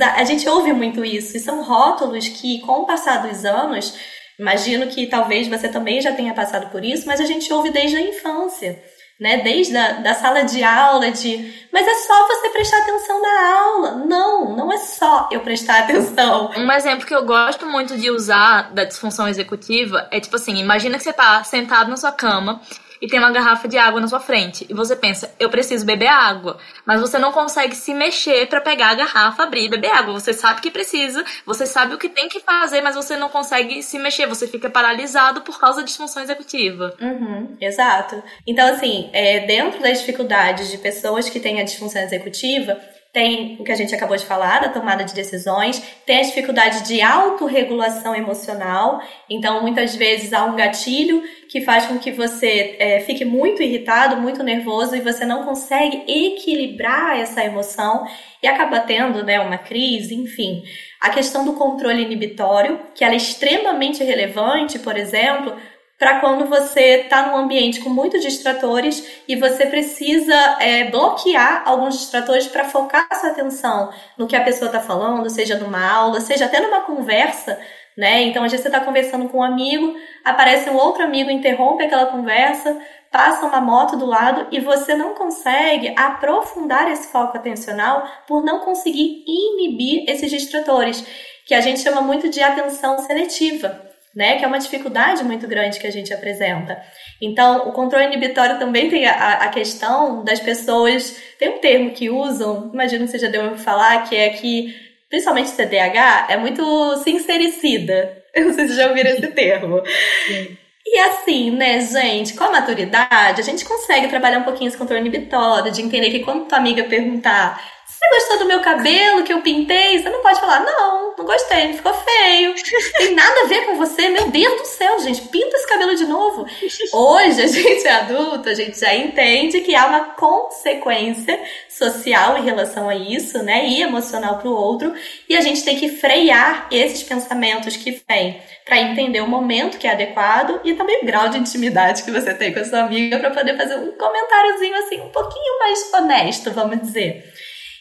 a 0.00 0.24
gente 0.24 0.48
ouve 0.48 0.72
muito 0.72 1.04
isso. 1.04 1.36
E 1.36 1.40
são 1.40 1.62
rótulos 1.62 2.26
que, 2.28 2.60
com 2.60 2.80
o 2.80 2.86
passar 2.86 3.26
dos 3.26 3.44
anos, 3.44 3.94
imagino 4.38 4.86
que 4.86 5.06
talvez 5.06 5.48
você 5.48 5.68
também 5.68 6.00
já 6.00 6.12
tenha 6.12 6.34
passado 6.34 6.70
por 6.70 6.84
isso, 6.84 7.06
mas 7.06 7.20
a 7.20 7.24
gente 7.24 7.52
ouve 7.52 7.70
desde 7.70 7.96
a 7.96 8.00
infância 8.00 8.82
né? 9.20 9.38
Desde 9.38 9.76
a 9.76 9.92
da 9.94 10.14
sala 10.14 10.42
de 10.42 10.62
aula, 10.62 11.10
de 11.10 11.52
mas 11.72 11.86
é 11.86 11.94
só 11.94 12.26
você 12.28 12.48
prestar 12.50 12.78
atenção 12.78 13.20
na 13.20 13.52
aula. 13.52 13.90
Não, 14.06 14.56
não 14.56 14.72
é 14.72 14.78
só 14.78 15.28
eu 15.32 15.40
prestar 15.40 15.80
atenção. 15.80 16.50
Um 16.56 16.70
exemplo 16.72 17.06
que 17.06 17.14
eu 17.14 17.24
gosto 17.24 17.66
muito 17.66 17.96
de 17.96 18.10
usar 18.10 18.72
da 18.72 18.84
disfunção 18.84 19.28
executiva 19.28 20.06
é 20.10 20.20
tipo 20.20 20.36
assim, 20.36 20.56
imagina 20.56 20.96
que 20.96 21.04
você 21.04 21.12
tá 21.12 21.42
sentado 21.42 21.90
na 21.90 21.96
sua 21.96 22.12
cama 22.12 22.60
e 23.00 23.06
tem 23.06 23.18
uma 23.18 23.30
garrafa 23.30 23.68
de 23.68 23.78
água 23.78 24.00
na 24.00 24.08
sua 24.08 24.20
frente. 24.20 24.66
E 24.68 24.74
você 24.74 24.96
pensa, 24.96 25.34
eu 25.38 25.48
preciso 25.48 25.84
beber 25.84 26.08
água. 26.08 26.58
Mas 26.84 27.00
você 27.00 27.18
não 27.18 27.32
consegue 27.32 27.74
se 27.74 27.94
mexer 27.94 28.46
para 28.46 28.60
pegar 28.60 28.90
a 28.90 28.94
garrafa, 28.94 29.42
abrir 29.42 29.66
e 29.66 29.68
beber 29.68 29.90
água. 29.90 30.12
Você 30.12 30.32
sabe 30.32 30.60
que 30.60 30.70
precisa, 30.70 31.24
você 31.44 31.66
sabe 31.66 31.94
o 31.94 31.98
que 31.98 32.08
tem 32.08 32.28
que 32.28 32.40
fazer, 32.40 32.80
mas 32.80 32.94
você 32.94 33.16
não 33.16 33.28
consegue 33.28 33.82
se 33.82 33.98
mexer. 33.98 34.26
Você 34.26 34.46
fica 34.46 34.68
paralisado 34.68 35.42
por 35.42 35.58
causa 35.58 35.80
da 35.80 35.84
disfunção 35.84 36.22
executiva. 36.22 36.94
Uhum, 37.00 37.56
exato. 37.60 38.22
Então, 38.46 38.68
assim, 38.68 39.10
é, 39.12 39.40
dentro 39.40 39.80
das 39.80 40.00
dificuldades 40.00 40.70
de 40.70 40.78
pessoas 40.78 41.28
que 41.28 41.40
têm 41.40 41.60
a 41.60 41.64
disfunção 41.64 42.02
executiva, 42.02 42.78
tem 43.18 43.56
o 43.58 43.64
que 43.64 43.72
a 43.72 43.74
gente 43.74 43.92
acabou 43.92 44.16
de 44.16 44.24
falar, 44.24 44.60
da 44.60 44.68
tomada 44.68 45.02
de 45.02 45.12
decisões, 45.12 45.82
tem 46.06 46.20
a 46.20 46.22
dificuldade 46.22 46.86
de 46.86 47.02
autorregulação 47.02 48.14
emocional, 48.14 49.02
então 49.28 49.60
muitas 49.60 49.96
vezes 49.96 50.32
há 50.32 50.44
um 50.44 50.54
gatilho 50.54 51.20
que 51.48 51.60
faz 51.62 51.86
com 51.86 51.98
que 51.98 52.12
você 52.12 52.76
é, 52.78 53.00
fique 53.00 53.24
muito 53.24 53.60
irritado, 53.60 54.18
muito 54.18 54.40
nervoso 54.44 54.94
e 54.94 55.00
você 55.00 55.24
não 55.24 55.42
consegue 55.42 56.04
equilibrar 56.06 57.18
essa 57.18 57.44
emoção 57.44 58.06
e 58.40 58.46
acaba 58.46 58.78
tendo 58.78 59.24
né, 59.24 59.40
uma 59.40 59.58
crise, 59.58 60.14
enfim. 60.14 60.62
A 61.00 61.10
questão 61.10 61.44
do 61.44 61.54
controle 61.54 62.04
inibitório, 62.04 62.78
que 62.94 63.02
ela 63.02 63.14
é 63.14 63.16
extremamente 63.16 64.04
relevante, 64.04 64.78
por 64.78 64.96
exemplo, 64.96 65.56
para 65.98 66.20
quando 66.20 66.46
você 66.46 67.02
está 67.02 67.26
num 67.26 67.36
ambiente 67.36 67.80
com 67.80 67.90
muitos 67.90 68.22
distratores 68.22 69.04
e 69.26 69.34
você 69.34 69.66
precisa 69.66 70.34
é, 70.60 70.84
bloquear 70.84 71.64
alguns 71.66 71.98
distratores 71.98 72.46
para 72.46 72.64
focar 72.64 73.08
sua 73.18 73.30
atenção 73.30 73.92
no 74.16 74.28
que 74.28 74.36
a 74.36 74.44
pessoa 74.44 74.68
está 74.68 74.80
falando, 74.80 75.28
seja 75.28 75.58
numa 75.58 75.84
aula, 75.84 76.20
seja 76.20 76.44
até 76.44 76.60
numa 76.60 76.82
conversa, 76.82 77.58
né? 77.96 78.22
Então, 78.22 78.44
às 78.44 78.52
vezes 78.52 78.62
você 78.62 78.68
está 78.68 78.80
conversando 78.80 79.28
com 79.28 79.38
um 79.38 79.42
amigo, 79.42 79.96
aparece 80.24 80.70
um 80.70 80.76
outro 80.76 81.02
amigo, 81.02 81.32
interrompe 81.32 81.82
aquela 81.82 82.06
conversa, 82.06 82.80
passa 83.10 83.44
uma 83.44 83.60
moto 83.60 83.96
do 83.96 84.06
lado 84.06 84.46
e 84.52 84.60
você 84.60 84.94
não 84.94 85.14
consegue 85.14 85.92
aprofundar 85.96 86.88
esse 86.92 87.10
foco 87.10 87.36
atencional 87.36 88.08
por 88.28 88.44
não 88.44 88.60
conseguir 88.60 89.24
inibir 89.26 90.08
esses 90.08 90.30
distratores, 90.30 91.04
que 91.44 91.54
a 91.54 91.60
gente 91.60 91.80
chama 91.80 92.00
muito 92.00 92.28
de 92.28 92.40
atenção 92.40 92.98
seletiva. 92.98 93.87
Né, 94.18 94.36
que 94.36 94.44
é 94.44 94.48
uma 94.48 94.58
dificuldade 94.58 95.22
muito 95.22 95.46
grande 95.46 95.78
que 95.78 95.86
a 95.86 95.92
gente 95.92 96.12
apresenta. 96.12 96.82
Então, 97.22 97.68
o 97.68 97.72
controle 97.72 98.06
inibitório 98.06 98.58
também 98.58 98.90
tem 98.90 99.06
a, 99.06 99.34
a 99.44 99.48
questão 99.48 100.24
das 100.24 100.40
pessoas. 100.40 101.16
Tem 101.38 101.50
um 101.50 101.60
termo 101.60 101.92
que 101.92 102.10
usam, 102.10 102.68
imagino 102.74 103.04
que 103.04 103.12
você 103.12 103.18
já 103.20 103.28
deu 103.28 103.42
para 103.42 103.58
falar, 103.58 104.08
que 104.08 104.16
é 104.16 104.30
que, 104.30 104.74
principalmente 105.08 105.52
TDAH, 105.52 106.26
é 106.30 106.36
muito 106.36 106.96
sincericida. 107.04 108.24
Eu 108.34 108.46
não 108.46 108.54
sei 108.54 108.66
se 108.66 108.74
já 108.74 108.88
ouviram 108.88 109.10
esse 109.10 109.28
termo. 109.28 109.80
Sim. 110.26 110.58
E 110.84 110.98
assim, 110.98 111.50
né, 111.52 111.80
gente, 111.80 112.34
com 112.34 112.42
a 112.42 112.50
maturidade, 112.50 113.40
a 113.40 113.44
gente 113.44 113.64
consegue 113.64 114.08
trabalhar 114.08 114.38
um 114.38 114.44
pouquinho 114.44 114.66
esse 114.66 114.76
controle 114.76 115.00
inibitório, 115.00 115.70
de 115.70 115.80
entender 115.80 116.10
que 116.10 116.24
quando 116.24 116.48
tua 116.48 116.58
amiga 116.58 116.82
perguntar 116.82 117.62
você 117.98 118.08
gostou 118.10 118.38
do 118.38 118.44
meu 118.44 118.60
cabelo 118.60 119.24
que 119.24 119.32
eu 119.32 119.42
pintei? 119.42 119.98
Você 119.98 120.08
não 120.08 120.22
pode 120.22 120.38
falar, 120.38 120.60
não, 120.60 121.16
não 121.16 121.24
gostei, 121.24 121.72
ficou 121.72 121.92
feio. 121.92 122.54
Tem 122.96 123.12
nada 123.12 123.40
a 123.40 123.46
ver 123.46 123.66
com 123.66 123.74
você. 123.74 124.08
Meu 124.08 124.30
Deus 124.30 124.60
do 124.60 124.66
céu, 124.66 125.00
gente, 125.00 125.22
pinta 125.22 125.56
esse 125.56 125.66
cabelo 125.66 125.96
de 125.96 126.04
novo. 126.04 126.46
Hoje 126.92 127.42
a 127.42 127.46
gente 127.48 127.86
é 127.86 127.92
adulto, 127.92 128.48
a 128.48 128.54
gente 128.54 128.78
já 128.78 128.94
entende 128.94 129.62
que 129.62 129.74
há 129.74 129.86
uma 129.86 130.00
consequência 130.10 131.40
social 131.68 132.38
em 132.38 132.44
relação 132.44 132.88
a 132.88 132.94
isso, 132.94 133.42
né? 133.42 133.66
E 133.66 133.82
emocional 133.82 134.38
para 134.38 134.48
o 134.48 134.54
outro. 134.54 134.94
E 135.28 135.36
a 135.36 135.40
gente 135.40 135.64
tem 135.64 135.76
que 135.76 135.88
frear 135.88 136.68
esses 136.70 137.02
pensamentos 137.02 137.76
que 137.76 138.00
vêm 138.08 138.40
para 138.64 138.78
entender 138.78 139.20
o 139.22 139.26
momento 139.26 139.76
que 139.76 139.88
é 139.88 139.90
adequado 139.90 140.60
e 140.62 140.74
também 140.74 141.00
o 141.02 141.06
grau 141.06 141.28
de 141.30 141.38
intimidade 141.38 142.04
que 142.04 142.12
você 142.12 142.32
tem 142.32 142.52
com 142.54 142.60
a 142.60 142.64
sua 142.64 142.80
amiga 142.84 143.18
para 143.18 143.30
poder 143.30 143.56
fazer 143.56 143.74
um 143.74 143.90
comentáriozinho 143.92 144.76
assim 144.76 145.00
um 145.00 145.08
pouquinho 145.08 145.58
mais 145.58 145.92
honesto, 145.94 146.52
vamos 146.52 146.80
dizer. 146.80 147.24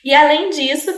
E 0.07 0.15
além 0.15 0.51
disso, 0.51 0.89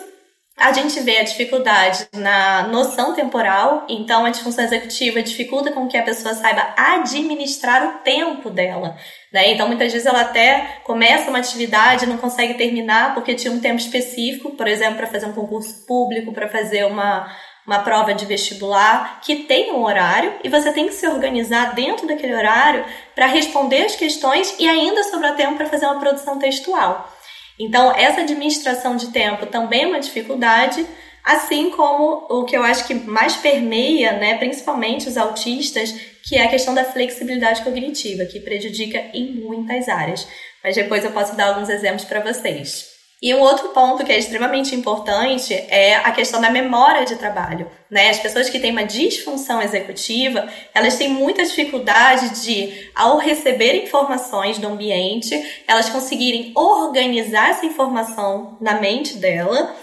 a 0.55 0.71
gente 0.71 0.99
vê 0.99 1.17
a 1.17 1.23
dificuldade 1.23 2.07
na 2.13 2.67
noção 2.67 3.15
temporal, 3.15 3.87
então 3.89 4.23
a 4.23 4.29
disfunção 4.29 4.63
executiva 4.63 5.19
dificulta 5.23 5.71
com 5.71 5.87
que 5.87 5.97
a 5.97 6.03
pessoa 6.03 6.35
saiba 6.35 6.75
administrar 6.77 7.87
o 7.87 8.03
tempo 8.03 8.51
dela. 8.51 8.95
Né? 9.33 9.53
Então, 9.53 9.67
muitas 9.67 9.91
vezes 9.91 10.05
ela 10.05 10.21
até 10.21 10.81
começa 10.83 11.27
uma 11.27 11.39
atividade 11.39 12.05
e 12.05 12.07
não 12.07 12.19
consegue 12.19 12.53
terminar 12.53 13.15
porque 13.15 13.33
tinha 13.33 13.51
um 13.51 13.59
tempo 13.59 13.77
específico, 13.77 14.51
por 14.51 14.67
exemplo, 14.67 14.97
para 14.97 15.07
fazer 15.07 15.25
um 15.25 15.33
concurso 15.33 15.87
público, 15.87 16.31
para 16.31 16.47
fazer 16.47 16.85
uma, 16.85 17.35
uma 17.65 17.79
prova 17.79 18.13
de 18.13 18.27
vestibular, 18.27 19.21
que 19.23 19.37
tem 19.37 19.71
um 19.71 19.81
horário 19.81 20.35
e 20.43 20.49
você 20.49 20.71
tem 20.71 20.85
que 20.85 20.93
se 20.93 21.07
organizar 21.07 21.73
dentro 21.73 22.05
daquele 22.05 22.35
horário 22.35 22.85
para 23.15 23.25
responder 23.25 23.85
as 23.85 23.95
questões 23.95 24.53
e 24.59 24.69
ainda 24.69 25.01
sobrar 25.05 25.35
tempo 25.35 25.55
para 25.55 25.65
fazer 25.65 25.87
uma 25.87 25.99
produção 25.99 26.37
textual. 26.37 27.11
Então, 27.59 27.93
essa 27.93 28.21
administração 28.21 28.95
de 28.95 29.07
tempo 29.07 29.45
também 29.47 29.83
é 29.83 29.87
uma 29.87 29.99
dificuldade, 29.99 30.85
assim 31.23 31.69
como 31.71 32.25
o 32.29 32.45
que 32.45 32.55
eu 32.55 32.63
acho 32.63 32.87
que 32.87 32.93
mais 32.93 33.35
permeia, 33.35 34.13
né, 34.13 34.37
principalmente 34.37 35.09
os 35.09 35.17
autistas, 35.17 35.91
que 36.23 36.37
é 36.37 36.45
a 36.45 36.49
questão 36.49 36.73
da 36.73 36.85
flexibilidade 36.85 37.61
cognitiva, 37.61 38.25
que 38.25 38.39
prejudica 38.39 38.97
em 39.13 39.33
muitas 39.33 39.89
áreas. 39.89 40.25
Mas 40.63 40.75
depois 40.75 41.03
eu 41.03 41.11
posso 41.11 41.35
dar 41.35 41.49
alguns 41.49 41.69
exemplos 41.69 42.05
para 42.05 42.21
vocês. 42.21 42.98
E 43.21 43.33
um 43.35 43.39
outro 43.41 43.69
ponto 43.69 44.05
que 44.05 44.13
é 44.13 44.17
extremamente 44.17 44.73
importante 44.73 45.53
é 45.53 45.97
a 45.97 46.11
questão 46.11 46.39
da 46.39 46.49
memória 46.49 47.03
de 47.05 47.17
trabalho. 47.17 47.69
Né? 47.91 48.09
As 48.09 48.19
pessoas 48.19 48.49
que 48.49 48.59
têm 48.59 48.71
uma 48.71 48.85
disfunção 48.85 49.61
executiva, 49.61 50.47
elas 50.73 50.95
têm 50.95 51.09
muita 51.09 51.43
dificuldade 51.43 52.41
de, 52.41 52.89
ao 52.95 53.17
receber 53.17 53.83
informações 53.83 54.57
do 54.57 54.67
ambiente, 54.67 55.63
elas 55.67 55.89
conseguirem 55.89 56.53
organizar 56.55 57.49
essa 57.49 57.65
informação 57.65 58.57
na 58.61 58.79
mente 58.79 59.17
dela, 59.17 59.75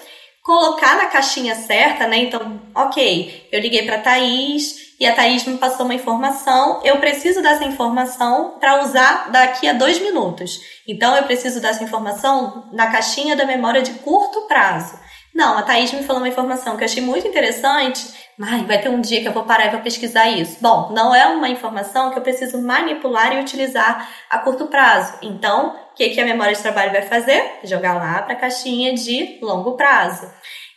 colocar 0.43 0.97
na 0.97 1.07
caixinha 1.07 1.55
certa, 1.57 2.07
né? 2.07 2.19
Então, 2.19 2.63
ok, 2.75 3.49
eu 3.53 3.61
liguei 3.61 3.83
para 3.83 3.99
Thaís, 3.99 4.86
e 4.99 5.07
a 5.07 5.15
Thaís 5.15 5.45
me 5.45 5.59
passou 5.59 5.85
uma 5.85 5.95
informação, 5.95 6.81
eu 6.83 6.99
preciso 6.99 7.43
dessa 7.43 7.65
informação 7.65 8.57
para 8.59 8.83
usar 8.83 9.31
daqui 9.31 9.69
a 9.69 9.73
dois 9.73 10.01
minutos. 10.01 10.61
Então 10.89 11.15
eu 11.17 11.25
preciso 11.25 11.61
dessa 11.61 11.85
informação 11.85 12.69
na 12.73 12.91
caixinha 12.91 13.37
da 13.37 13.45
memória 13.45 13.83
de 13.83 13.93
curto 13.95 14.43
prazo. 14.43 14.99
Não, 15.35 15.59
a 15.59 15.63
Thaís 15.63 15.93
me 15.93 16.03
falou 16.03 16.23
uma 16.23 16.29
informação 16.29 16.79
que 16.79 16.83
eu 16.83 16.87
achei 16.87 17.03
muito 17.03 17.29
interessante. 17.29 18.07
Ai, 18.41 18.65
vai 18.65 18.81
ter 18.81 18.89
um 18.89 19.03
dia 19.03 19.21
que 19.21 19.29
eu 19.29 19.33
vou 19.33 19.45
parar 19.45 19.67
e 19.67 19.71
vou 19.71 19.81
pesquisar 19.81 20.29
isso. 20.31 20.57
Bom, 20.63 20.91
não 20.93 21.15
é 21.15 21.27
uma 21.27 21.51
informação 21.51 22.11
que 22.11 22.19
eu 22.19 22.23
preciso 22.23 22.61
manipular 22.63 23.35
e 23.35 23.41
utilizar 23.41 24.09
a 24.31 24.39
curto 24.39 24.67
prazo. 24.69 25.19
Então, 25.21 25.77
o 25.93 25.95
que, 25.95 26.09
que 26.09 26.21
a 26.23 26.25
memória 26.25 26.55
de 26.55 26.63
trabalho 26.63 26.91
vai 26.91 27.03
fazer? 27.03 27.59
Jogar 27.65 27.95
lá 27.95 28.23
para 28.23 28.33
a 28.33 28.37
caixinha 28.37 28.95
de 28.95 29.39
longo 29.43 29.77
prazo. 29.77 30.27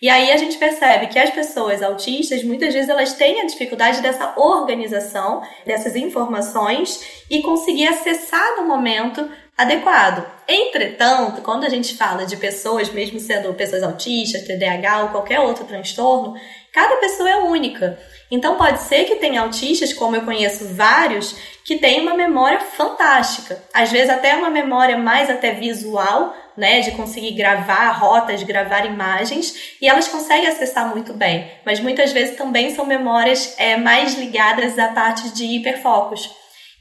E 0.01 0.07
aí 0.07 0.31
a 0.31 0.37
gente 0.37 0.57
percebe 0.57 1.07
que 1.07 1.19
as 1.19 1.29
pessoas 1.29 1.83
autistas, 1.83 2.43
muitas 2.43 2.73
vezes 2.73 2.89
elas 2.89 3.13
têm 3.13 3.41
a 3.41 3.45
dificuldade 3.45 4.01
dessa 4.01 4.33
organização, 4.37 5.41
dessas 5.65 5.95
informações 5.95 7.23
e 7.29 7.41
conseguir 7.41 7.87
acessar 7.87 8.55
no 8.55 8.65
momento 8.65 9.29
adequado. 9.57 10.25
Entretanto, 10.47 11.41
quando 11.41 11.65
a 11.65 11.69
gente 11.69 11.97
fala 11.97 12.25
de 12.25 12.37
pessoas, 12.37 12.89
mesmo 12.89 13.19
sendo 13.19 13.53
pessoas 13.53 13.83
autistas, 13.83 14.43
TDAH 14.43 15.03
ou 15.03 15.09
qualquer 15.09 15.41
outro 15.41 15.65
transtorno, 15.65 16.39
cada 16.71 16.95
pessoa 16.95 17.29
é 17.29 17.35
única. 17.39 17.99
Então 18.31 18.55
pode 18.55 18.79
ser 18.83 19.03
que 19.03 19.15
tenha 19.15 19.41
autistas, 19.41 19.91
como 19.91 20.15
eu 20.15 20.21
conheço 20.21 20.73
vários, 20.73 21.35
que 21.65 21.77
têm 21.77 21.99
uma 21.99 22.13
memória 22.13 22.61
fantástica. 22.61 23.61
Às 23.73 23.91
vezes 23.91 24.09
até 24.09 24.33
uma 24.35 24.49
memória 24.49 24.97
mais 24.97 25.29
até 25.29 25.51
visual, 25.51 26.33
né, 26.59 26.81
de 26.81 26.91
conseguir 26.91 27.31
gravar 27.31 27.89
rotas, 27.91 28.43
gravar 28.43 28.85
imagens, 28.85 29.75
e 29.81 29.87
elas 29.87 30.07
conseguem 30.07 30.47
acessar 30.47 30.89
muito 30.89 31.13
bem. 31.13 31.49
Mas 31.65 31.79
muitas 31.79 32.11
vezes 32.11 32.37
também 32.37 32.75
são 32.75 32.85
memórias 32.85 33.55
é, 33.57 33.77
mais 33.77 34.15
ligadas 34.15 34.77
à 34.77 34.89
parte 34.89 35.29
de 35.29 35.45
hiperfocos. 35.45 36.29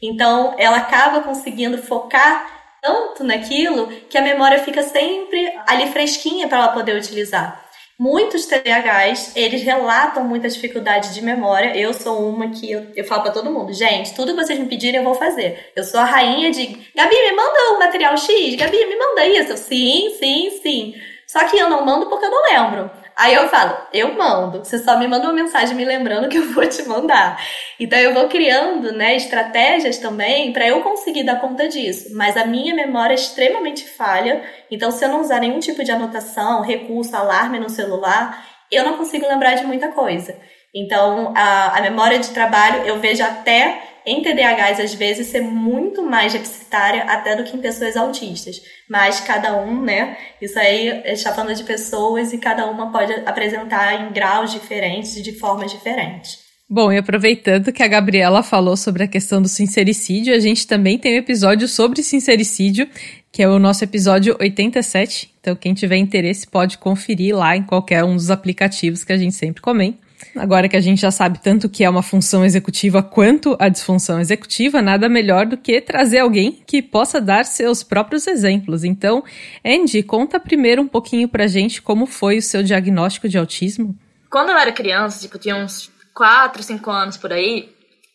Então 0.02 0.54
ela 0.58 0.78
acaba 0.78 1.22
conseguindo 1.22 1.78
focar 1.78 2.58
tanto 2.82 3.24
naquilo 3.24 3.88
que 4.08 4.18
a 4.18 4.22
memória 4.22 4.58
fica 4.60 4.82
sempre 4.82 5.52
ali 5.66 5.90
fresquinha 5.90 6.46
para 6.48 6.58
ela 6.58 6.68
poder 6.68 6.96
utilizar. 6.96 7.67
Muitos 7.98 8.46
TDAHs, 8.46 9.34
eles 9.34 9.62
relatam 9.62 10.22
muita 10.22 10.48
dificuldade 10.48 11.12
de 11.12 11.20
memória. 11.20 11.76
Eu 11.76 11.92
sou 11.92 12.28
uma 12.28 12.48
que 12.48 12.70
eu, 12.70 12.86
eu 12.94 13.04
falo 13.04 13.22
para 13.22 13.32
todo 13.32 13.50
mundo, 13.50 13.72
gente, 13.72 14.14
tudo 14.14 14.36
que 14.36 14.44
vocês 14.44 14.56
me 14.56 14.66
pedirem 14.66 14.98
eu 14.98 15.04
vou 15.04 15.16
fazer. 15.16 15.72
Eu 15.74 15.82
sou 15.82 15.98
a 15.98 16.04
rainha 16.04 16.48
de, 16.52 16.66
Gabi, 16.94 17.16
me 17.16 17.32
manda 17.32 17.74
o 17.74 17.78
material 17.80 18.16
X, 18.16 18.54
Gabi, 18.54 18.86
me 18.86 18.96
manda 18.96 19.26
isso. 19.26 19.50
Eu, 19.50 19.56
sim, 19.56 20.16
sim, 20.16 20.60
sim. 20.62 20.94
Só 21.26 21.44
que 21.44 21.58
eu 21.58 21.68
não 21.68 21.84
mando 21.84 22.06
porque 22.06 22.24
eu 22.24 22.30
não 22.30 22.44
lembro. 22.44 22.90
Aí 23.18 23.34
eu 23.34 23.48
falo, 23.48 23.76
eu 23.92 24.16
mando. 24.16 24.60
Você 24.60 24.78
só 24.78 24.96
me 24.96 25.08
manda 25.08 25.24
uma 25.24 25.32
mensagem 25.32 25.74
me 25.74 25.84
lembrando 25.84 26.28
que 26.28 26.38
eu 26.38 26.52
vou 26.52 26.64
te 26.68 26.86
mandar. 26.86 27.36
Então 27.78 27.98
eu 27.98 28.14
vou 28.14 28.28
criando, 28.28 28.92
né, 28.92 29.16
estratégias 29.16 29.98
também 29.98 30.52
para 30.52 30.68
eu 30.68 30.82
conseguir 30.82 31.24
dar 31.24 31.40
conta 31.40 31.66
disso. 31.66 32.14
Mas 32.14 32.36
a 32.36 32.44
minha 32.46 32.72
memória 32.76 33.12
é 33.12 33.16
extremamente 33.16 33.88
falha. 33.88 34.44
Então 34.70 34.92
se 34.92 35.04
eu 35.04 35.08
não 35.08 35.20
usar 35.20 35.40
nenhum 35.40 35.58
tipo 35.58 35.82
de 35.82 35.90
anotação, 35.90 36.62
recurso, 36.62 37.16
alarme 37.16 37.58
no 37.58 37.68
celular, 37.68 38.46
eu 38.70 38.84
não 38.84 38.96
consigo 38.96 39.26
lembrar 39.26 39.56
de 39.56 39.64
muita 39.64 39.88
coisa. 39.88 40.38
Então 40.72 41.32
a, 41.36 41.76
a 41.76 41.80
memória 41.82 42.20
de 42.20 42.30
trabalho 42.30 42.84
eu 42.86 43.00
vejo 43.00 43.24
até 43.24 43.82
em 44.08 44.22
TDAHs, 44.22 44.80
às 44.80 44.94
vezes, 44.94 45.26
ser 45.26 45.42
muito 45.42 46.02
mais 46.02 46.32
deficitária 46.32 47.02
até 47.04 47.36
do 47.36 47.44
que 47.44 47.56
em 47.56 47.60
pessoas 47.60 47.96
autistas. 47.96 48.60
Mas 48.88 49.20
cada 49.20 49.56
um, 49.60 49.82
né? 49.82 50.16
Isso 50.40 50.58
aí 50.58 51.02
está 51.04 51.34
falando 51.34 51.54
de 51.54 51.64
pessoas 51.64 52.32
e 52.32 52.38
cada 52.38 52.66
uma 52.66 52.90
pode 52.90 53.12
apresentar 53.26 54.00
em 54.00 54.12
graus 54.12 54.52
diferentes 54.52 55.16
e 55.16 55.22
de 55.22 55.32
formas 55.32 55.70
diferentes. 55.70 56.48
Bom, 56.70 56.92
e 56.92 56.98
aproveitando 56.98 57.72
que 57.72 57.82
a 57.82 57.88
Gabriela 57.88 58.42
falou 58.42 58.76
sobre 58.76 59.02
a 59.02 59.08
questão 59.08 59.40
do 59.40 59.48
sincericídio, 59.48 60.34
a 60.34 60.38
gente 60.38 60.66
também 60.66 60.98
tem 60.98 61.14
um 61.14 61.18
episódio 61.18 61.66
sobre 61.66 62.02
sincericídio, 62.02 62.86
que 63.32 63.42
é 63.42 63.48
o 63.48 63.58
nosso 63.58 63.84
episódio 63.84 64.36
87. 64.38 65.32
Então, 65.40 65.56
quem 65.56 65.72
tiver 65.72 65.96
interesse 65.96 66.46
pode 66.46 66.76
conferir 66.76 67.34
lá 67.34 67.56
em 67.56 67.62
qualquer 67.62 68.04
um 68.04 68.14
dos 68.14 68.30
aplicativos 68.30 69.02
que 69.02 69.12
a 69.14 69.16
gente 69.16 69.34
sempre 69.34 69.62
comenta. 69.62 70.07
Agora 70.36 70.68
que 70.68 70.76
a 70.76 70.80
gente 70.80 71.00
já 71.00 71.10
sabe 71.10 71.40
tanto 71.42 71.66
o 71.66 71.70
que 71.70 71.84
é 71.84 71.90
uma 71.90 72.02
função 72.02 72.44
executiva 72.44 73.02
quanto 73.02 73.56
a 73.58 73.68
disfunção 73.68 74.20
executiva, 74.20 74.82
nada 74.82 75.08
melhor 75.08 75.46
do 75.46 75.56
que 75.56 75.80
trazer 75.80 76.18
alguém 76.18 76.62
que 76.66 76.82
possa 76.82 77.20
dar 77.20 77.44
seus 77.44 77.82
próprios 77.82 78.26
exemplos. 78.26 78.84
Então, 78.84 79.24
Andy, 79.64 80.02
conta 80.02 80.40
primeiro 80.40 80.82
um 80.82 80.88
pouquinho 80.88 81.28
pra 81.28 81.46
gente 81.46 81.80
como 81.80 82.06
foi 82.06 82.38
o 82.38 82.42
seu 82.42 82.62
diagnóstico 82.62 83.28
de 83.28 83.38
autismo. 83.38 83.96
Quando 84.30 84.50
eu 84.50 84.58
era 84.58 84.72
criança, 84.72 85.20
tipo, 85.20 85.38
tinha 85.38 85.56
uns 85.56 85.90
4, 86.14 86.62
5 86.62 86.90
anos 86.90 87.16
por 87.16 87.32
aí, 87.32 87.68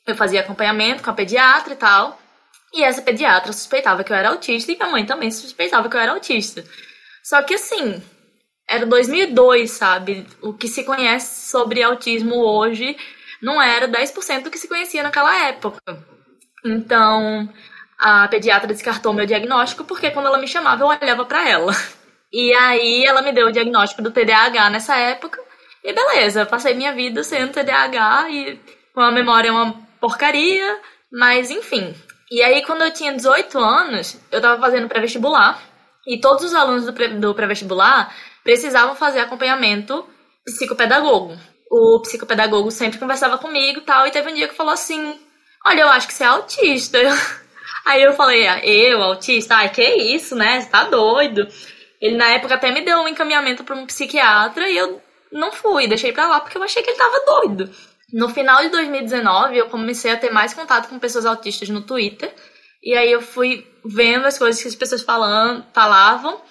eu 0.06 0.16
fazia 0.16 0.42
acompanhamento 0.42 1.02
com 1.02 1.10
a 1.10 1.14
pediatra 1.14 1.74
e 1.74 1.78
tal. 1.78 2.20
E 2.74 2.84
essa 2.84 3.02
pediatra 3.02 3.54
suspeitava 3.54 4.04
que 4.04 4.12
eu 4.12 4.16
era 4.16 4.30
autista 4.30 4.72
e 4.72 4.76
minha 4.76 4.90
mãe 4.90 5.06
também 5.06 5.32
suspeitava 5.32 5.90
que 5.90 5.96
eu 5.96 6.00
era 6.00 6.12
autista. 6.12 6.64
Só 7.24 7.42
que 7.44 7.54
assim, 7.54 8.02
era 8.68 8.86
2002, 8.86 9.72
sabe? 9.72 10.26
O 10.42 10.54
que 10.54 10.68
se 10.68 10.84
conhece 10.84 11.50
sobre 11.50 11.84
autismo 11.84 12.36
hoje 12.36 12.96
não 13.42 13.62
era 13.62 13.88
10% 13.88 14.44
do 14.44 14.52
que 14.52 14.58
se 14.58 14.68
conhecia 14.68 15.04
naquela 15.04 15.48
época. 15.48 15.80
Então, 16.66 17.50
a 18.00 18.28
pediatra 18.28 18.68
descartou 18.68 19.14
meu 19.14 19.26
diagnóstico 19.26 19.84
porque 19.84 20.12
quando 20.12 20.28
ela 20.28 20.38
me 20.38 20.48
chamava 20.48 20.84
eu 20.84 20.88
olhava 20.88 21.26
para 21.26 21.48
ela. 21.48 21.74
E 22.36 22.52
aí 22.52 23.06
ela 23.06 23.22
me 23.22 23.32
deu 23.32 23.46
o 23.46 23.52
diagnóstico 23.52 24.02
do 24.02 24.10
TDAH 24.10 24.72
nessa 24.72 24.98
época. 24.98 25.40
E 25.84 25.94
beleza, 25.94 26.48
passei 26.48 26.74
minha 26.74 26.92
vida 26.92 27.24
sendo 27.24 27.54
TDAH 27.54 28.28
e 28.32 28.60
com 28.92 29.02
a 29.02 29.12
memória 29.12 29.52
uma 29.54 29.72
porcaria, 30.02 30.80
mas 31.12 31.52
enfim. 31.52 31.94
E 32.32 32.42
aí 32.42 32.66
quando 32.66 32.82
eu 32.82 32.92
tinha 32.92 33.14
18 33.14 33.60
anos, 33.60 34.20
eu 34.32 34.42
tava 34.42 34.60
fazendo 34.60 34.88
pré-vestibular 34.90 35.62
e 36.08 36.20
todos 36.20 36.44
os 36.46 36.56
alunos 36.56 36.86
do 36.86 37.36
pré-vestibular 37.36 38.12
precisavam 38.44 38.96
fazer 38.96 39.20
acompanhamento 39.20 40.06
psicopedagogo. 40.46 41.38
O 41.70 42.00
psicopedagogo 42.02 42.70
sempre 42.70 43.00
conversava 43.00 43.38
comigo 43.38 43.80
e 43.80 43.84
tal, 43.84 44.06
e 44.06 44.12
teve 44.12 44.30
um 44.30 44.36
dia 44.36 44.48
que 44.48 44.56
falou 44.56 44.74
assim: 44.74 45.20
Olha, 45.66 45.82
eu 45.82 45.90
acho 45.90 46.08
que 46.08 46.14
você 46.14 46.24
é 46.24 46.28
autista. 46.28 47.00
Aí 47.86 48.02
eu 48.02 48.14
falei, 48.14 48.48
ah, 48.48 48.66
eu, 48.66 49.02
autista? 49.02 49.56
Ai, 49.56 49.70
que 49.70 49.84
isso, 49.84 50.36
né? 50.36 50.62
Você 50.62 50.70
tá 50.70 50.86
doido. 50.86 51.48
Ele 52.02 52.16
na 52.16 52.30
época 52.30 52.56
até 52.56 52.72
me 52.72 52.82
deu 52.82 53.00
um 53.00 53.08
encaminhamento 53.08 53.64
para 53.64 53.76
um 53.76 53.86
psiquiatra 53.86 54.70
e 54.70 54.78
eu 54.78 55.02
não 55.32 55.52
fui, 55.52 55.88
deixei 55.88 56.12
pra 56.12 56.28
lá 56.28 56.40
porque 56.40 56.58
eu 56.58 56.64
achei 56.64 56.84
que 56.84 56.90
ele 56.90 56.98
tava 56.98 57.26
doido. 57.26 57.70
No 58.12 58.30
final 58.30 58.62
de 58.62 58.70
2019, 58.70 59.58
eu 59.58 59.70
comecei 59.70 60.12
a 60.12 60.18
ter 60.18 60.30
mais 60.32 60.54
contato 60.54 60.88
com 60.88 61.00
pessoas 61.00 61.26
autistas 61.26 61.70
no 61.70 61.82
Twitter. 61.82 62.34
E 62.84 62.94
aí 62.94 63.12
eu 63.12 63.22
fui 63.22 63.66
vendo 63.86 64.26
as 64.26 64.38
coisas 64.38 64.62
que 64.62 64.68
as 64.68 64.76
pessoas 64.76 65.02
falam, 65.02 65.66
falavam 65.74 66.42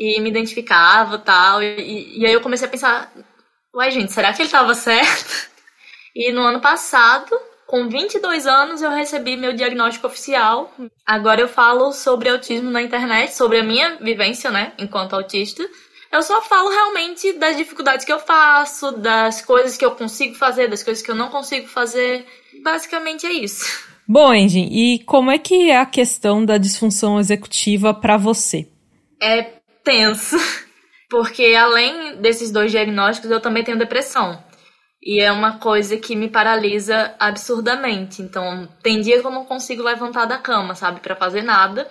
e 0.00 0.18
me 0.18 0.30
identificava 0.30 1.18
tal, 1.18 1.62
e, 1.62 2.20
e 2.20 2.26
aí 2.26 2.32
eu 2.32 2.40
comecei 2.40 2.66
a 2.66 2.70
pensar, 2.70 3.12
uai 3.74 3.90
gente, 3.90 4.10
será 4.10 4.32
que 4.32 4.40
ele 4.40 4.48
tava 4.48 4.74
certo? 4.74 5.50
E 6.16 6.32
no 6.32 6.40
ano 6.40 6.58
passado, 6.58 7.38
com 7.66 7.86
22 7.86 8.46
anos, 8.46 8.80
eu 8.80 8.90
recebi 8.90 9.36
meu 9.36 9.52
diagnóstico 9.52 10.06
oficial. 10.06 10.72
Agora 11.06 11.42
eu 11.42 11.46
falo 11.46 11.92
sobre 11.92 12.30
autismo 12.30 12.70
na 12.70 12.82
internet, 12.82 13.34
sobre 13.34 13.60
a 13.60 13.62
minha 13.62 13.96
vivência, 13.96 14.50
né, 14.50 14.72
enquanto 14.78 15.12
autista. 15.12 15.68
Eu 16.10 16.22
só 16.22 16.42
falo 16.42 16.70
realmente 16.70 17.34
das 17.34 17.56
dificuldades 17.56 18.04
que 18.04 18.12
eu 18.12 18.18
faço, 18.18 18.92
das 18.92 19.42
coisas 19.42 19.76
que 19.76 19.84
eu 19.84 19.92
consigo 19.92 20.34
fazer, 20.34 20.66
das 20.66 20.82
coisas 20.82 21.04
que 21.04 21.10
eu 21.10 21.14
não 21.14 21.28
consigo 21.28 21.68
fazer. 21.68 22.26
Basicamente 22.64 23.26
é 23.26 23.32
isso. 23.32 23.88
Bom, 24.08 24.32
Angie, 24.32 24.66
e 24.72 25.04
como 25.04 25.30
é 25.30 25.38
que 25.38 25.70
é 25.70 25.76
a 25.76 25.86
questão 25.86 26.44
da 26.44 26.58
disfunção 26.58 27.20
executiva 27.20 27.94
para 27.94 28.16
você? 28.16 28.66
É 29.22 29.59
tenso, 29.84 30.36
porque 31.08 31.54
além 31.54 32.16
desses 32.16 32.50
dois 32.50 32.70
diagnósticos, 32.70 33.30
eu 33.30 33.40
também 33.40 33.64
tenho 33.64 33.78
depressão. 33.78 34.42
E 35.02 35.20
é 35.20 35.32
uma 35.32 35.58
coisa 35.58 35.96
que 35.96 36.14
me 36.14 36.28
paralisa 36.28 37.14
absurdamente. 37.18 38.20
Então, 38.20 38.68
tem 38.82 39.00
dias 39.00 39.22
que 39.22 39.26
eu 39.26 39.30
não 39.30 39.46
consigo 39.46 39.82
levantar 39.82 40.26
da 40.26 40.36
cama, 40.36 40.74
sabe, 40.74 41.00
para 41.00 41.16
fazer 41.16 41.42
nada. 41.42 41.88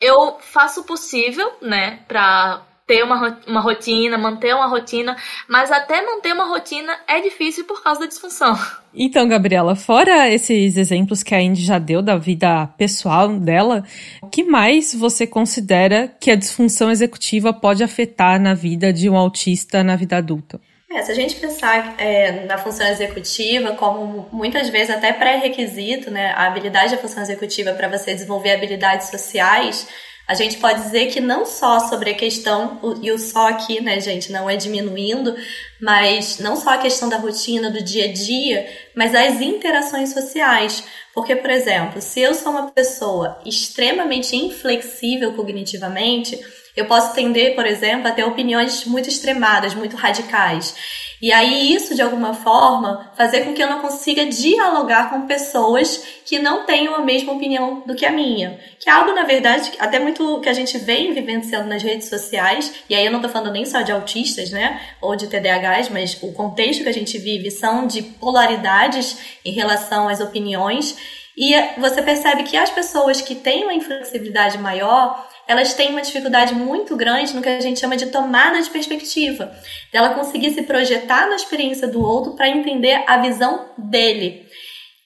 Eu 0.00 0.38
faço 0.40 0.80
o 0.80 0.84
possível, 0.84 1.52
né, 1.60 2.04
pra 2.06 2.64
ter 2.92 3.02
uma, 3.02 3.40
uma 3.46 3.60
rotina, 3.62 4.18
manter 4.18 4.54
uma 4.54 4.66
rotina, 4.66 5.16
mas 5.48 5.72
até 5.72 6.04
manter 6.04 6.34
uma 6.34 6.44
rotina 6.44 6.94
é 7.08 7.22
difícil 7.22 7.64
por 7.64 7.82
causa 7.82 8.00
da 8.00 8.06
disfunção. 8.06 8.54
Então, 8.94 9.26
Gabriela, 9.26 9.74
fora 9.74 10.28
esses 10.28 10.76
exemplos 10.76 11.22
que 11.22 11.34
a 11.34 11.40
Indy 11.40 11.64
já 11.64 11.78
deu 11.78 12.02
da 12.02 12.18
vida 12.18 12.66
pessoal 12.76 13.30
dela, 13.38 13.82
o 14.20 14.26
que 14.26 14.44
mais 14.44 14.94
você 14.94 15.26
considera 15.26 16.14
que 16.20 16.30
a 16.30 16.36
disfunção 16.36 16.90
executiva 16.90 17.50
pode 17.50 17.82
afetar 17.82 18.38
na 18.38 18.52
vida 18.52 18.92
de 18.92 19.08
um 19.08 19.16
autista 19.16 19.82
na 19.82 19.96
vida 19.96 20.18
adulta? 20.18 20.60
É, 20.94 21.00
se 21.00 21.10
a 21.10 21.14
gente 21.14 21.36
pensar 21.36 21.94
é, 21.96 22.44
na 22.44 22.58
função 22.58 22.86
executiva 22.86 23.72
como 23.72 24.28
muitas 24.30 24.68
vezes 24.68 24.94
até 24.94 25.14
pré-requisito, 25.14 26.10
né, 26.10 26.32
a 26.36 26.46
habilidade 26.46 26.90
da 26.90 26.98
função 26.98 27.22
executiva 27.22 27.72
para 27.72 27.88
você 27.88 28.12
desenvolver 28.12 28.50
habilidades 28.50 29.08
sociais, 29.08 29.88
a 30.32 30.34
gente 30.34 30.56
pode 30.56 30.82
dizer 30.82 31.06
que 31.12 31.20
não 31.20 31.44
só 31.44 31.78
sobre 31.78 32.10
a 32.10 32.14
questão, 32.14 32.80
e 33.02 33.12
o 33.12 33.18
só 33.18 33.48
aqui, 33.48 33.82
né, 33.82 34.00
gente, 34.00 34.32
não 34.32 34.48
é 34.48 34.56
diminuindo, 34.56 35.36
mas 35.78 36.38
não 36.38 36.56
só 36.56 36.70
a 36.70 36.78
questão 36.78 37.06
da 37.06 37.18
rotina, 37.18 37.70
do 37.70 37.84
dia 37.84 38.06
a 38.06 38.12
dia, 38.12 38.66
mas 38.96 39.14
as 39.14 39.42
interações 39.42 40.10
sociais. 40.14 40.84
Porque, 41.14 41.36
por 41.36 41.50
exemplo, 41.50 42.00
se 42.00 42.20
eu 42.20 42.34
sou 42.34 42.50
uma 42.50 42.70
pessoa 42.70 43.38
extremamente 43.44 44.34
inflexível 44.34 45.34
cognitivamente, 45.34 46.40
eu 46.76 46.86
posso 46.86 47.14
tender, 47.14 47.54
por 47.54 47.66
exemplo, 47.66 48.08
a 48.08 48.12
ter 48.12 48.24
opiniões 48.24 48.84
muito 48.86 49.08
extremadas, 49.08 49.74
muito 49.74 49.96
radicais. 49.96 50.74
E 51.22 51.32
aí 51.32 51.72
isso, 51.72 51.94
de 51.94 52.02
alguma 52.02 52.34
forma, 52.34 53.12
fazer 53.16 53.44
com 53.44 53.52
que 53.54 53.62
eu 53.62 53.70
não 53.70 53.78
consiga 53.78 54.26
dialogar 54.26 55.08
com 55.08 55.24
pessoas 55.24 56.04
que 56.26 56.40
não 56.40 56.66
tenham 56.66 56.96
a 56.96 57.00
mesma 57.02 57.32
opinião 57.32 57.84
do 57.86 57.94
que 57.94 58.04
a 58.04 58.10
minha. 58.10 58.58
Que 58.80 58.90
é 58.90 58.92
algo, 58.92 59.12
na 59.12 59.22
verdade, 59.22 59.70
até 59.78 60.00
muito 60.00 60.40
que 60.40 60.48
a 60.48 60.52
gente 60.52 60.76
vem 60.78 61.14
vivenciando 61.14 61.68
nas 61.68 61.80
redes 61.80 62.08
sociais, 62.08 62.74
e 62.90 62.94
aí 62.96 63.04
eu 63.04 63.12
não 63.12 63.20
estou 63.20 63.30
falando 63.30 63.52
nem 63.52 63.64
só 63.64 63.82
de 63.82 63.92
autistas, 63.92 64.50
né, 64.50 64.80
ou 65.00 65.14
de 65.14 65.28
TDAHs, 65.28 65.90
mas 65.90 66.18
o 66.20 66.32
contexto 66.32 66.82
que 66.82 66.88
a 66.88 66.94
gente 66.94 67.16
vive 67.18 67.52
são 67.52 67.86
de 67.86 68.02
polaridades 68.02 69.16
em 69.44 69.52
relação 69.52 70.08
às 70.08 70.20
opiniões. 70.20 70.96
E 71.36 71.54
você 71.78 72.02
percebe 72.02 72.42
que 72.42 72.56
as 72.56 72.70
pessoas 72.70 73.20
que 73.20 73.36
têm 73.36 73.62
uma 73.62 73.74
inflexibilidade 73.74 74.58
maior, 74.58 75.28
elas 75.46 75.74
têm 75.74 75.90
uma 75.90 76.02
dificuldade 76.02 76.54
muito 76.54 76.96
grande 76.96 77.34
no 77.34 77.42
que 77.42 77.48
a 77.48 77.60
gente 77.60 77.80
chama 77.80 77.96
de 77.96 78.06
tomada 78.06 78.60
de 78.60 78.70
perspectiva, 78.70 79.52
dela 79.92 80.14
conseguir 80.14 80.50
se 80.50 80.62
projetar 80.62 81.28
na 81.28 81.36
experiência 81.36 81.88
do 81.88 82.02
outro 82.02 82.34
para 82.34 82.48
entender 82.48 83.02
a 83.06 83.18
visão 83.18 83.70
dele. 83.76 84.46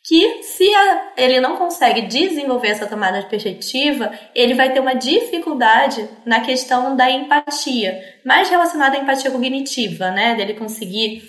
Que 0.08 0.44
se 0.44 0.70
ele 1.16 1.40
não 1.40 1.56
consegue 1.56 2.02
desenvolver 2.02 2.68
essa 2.68 2.86
tomada 2.86 3.20
de 3.20 3.28
perspectiva, 3.28 4.12
ele 4.34 4.54
vai 4.54 4.72
ter 4.72 4.78
uma 4.78 4.94
dificuldade 4.94 6.08
na 6.24 6.40
questão 6.40 6.94
da 6.94 7.10
empatia, 7.10 8.00
mais 8.24 8.48
relacionada 8.48 8.96
à 8.96 9.00
empatia 9.00 9.32
cognitiva, 9.32 10.12
né? 10.12 10.36
Dele 10.36 10.54
conseguir 10.54 11.24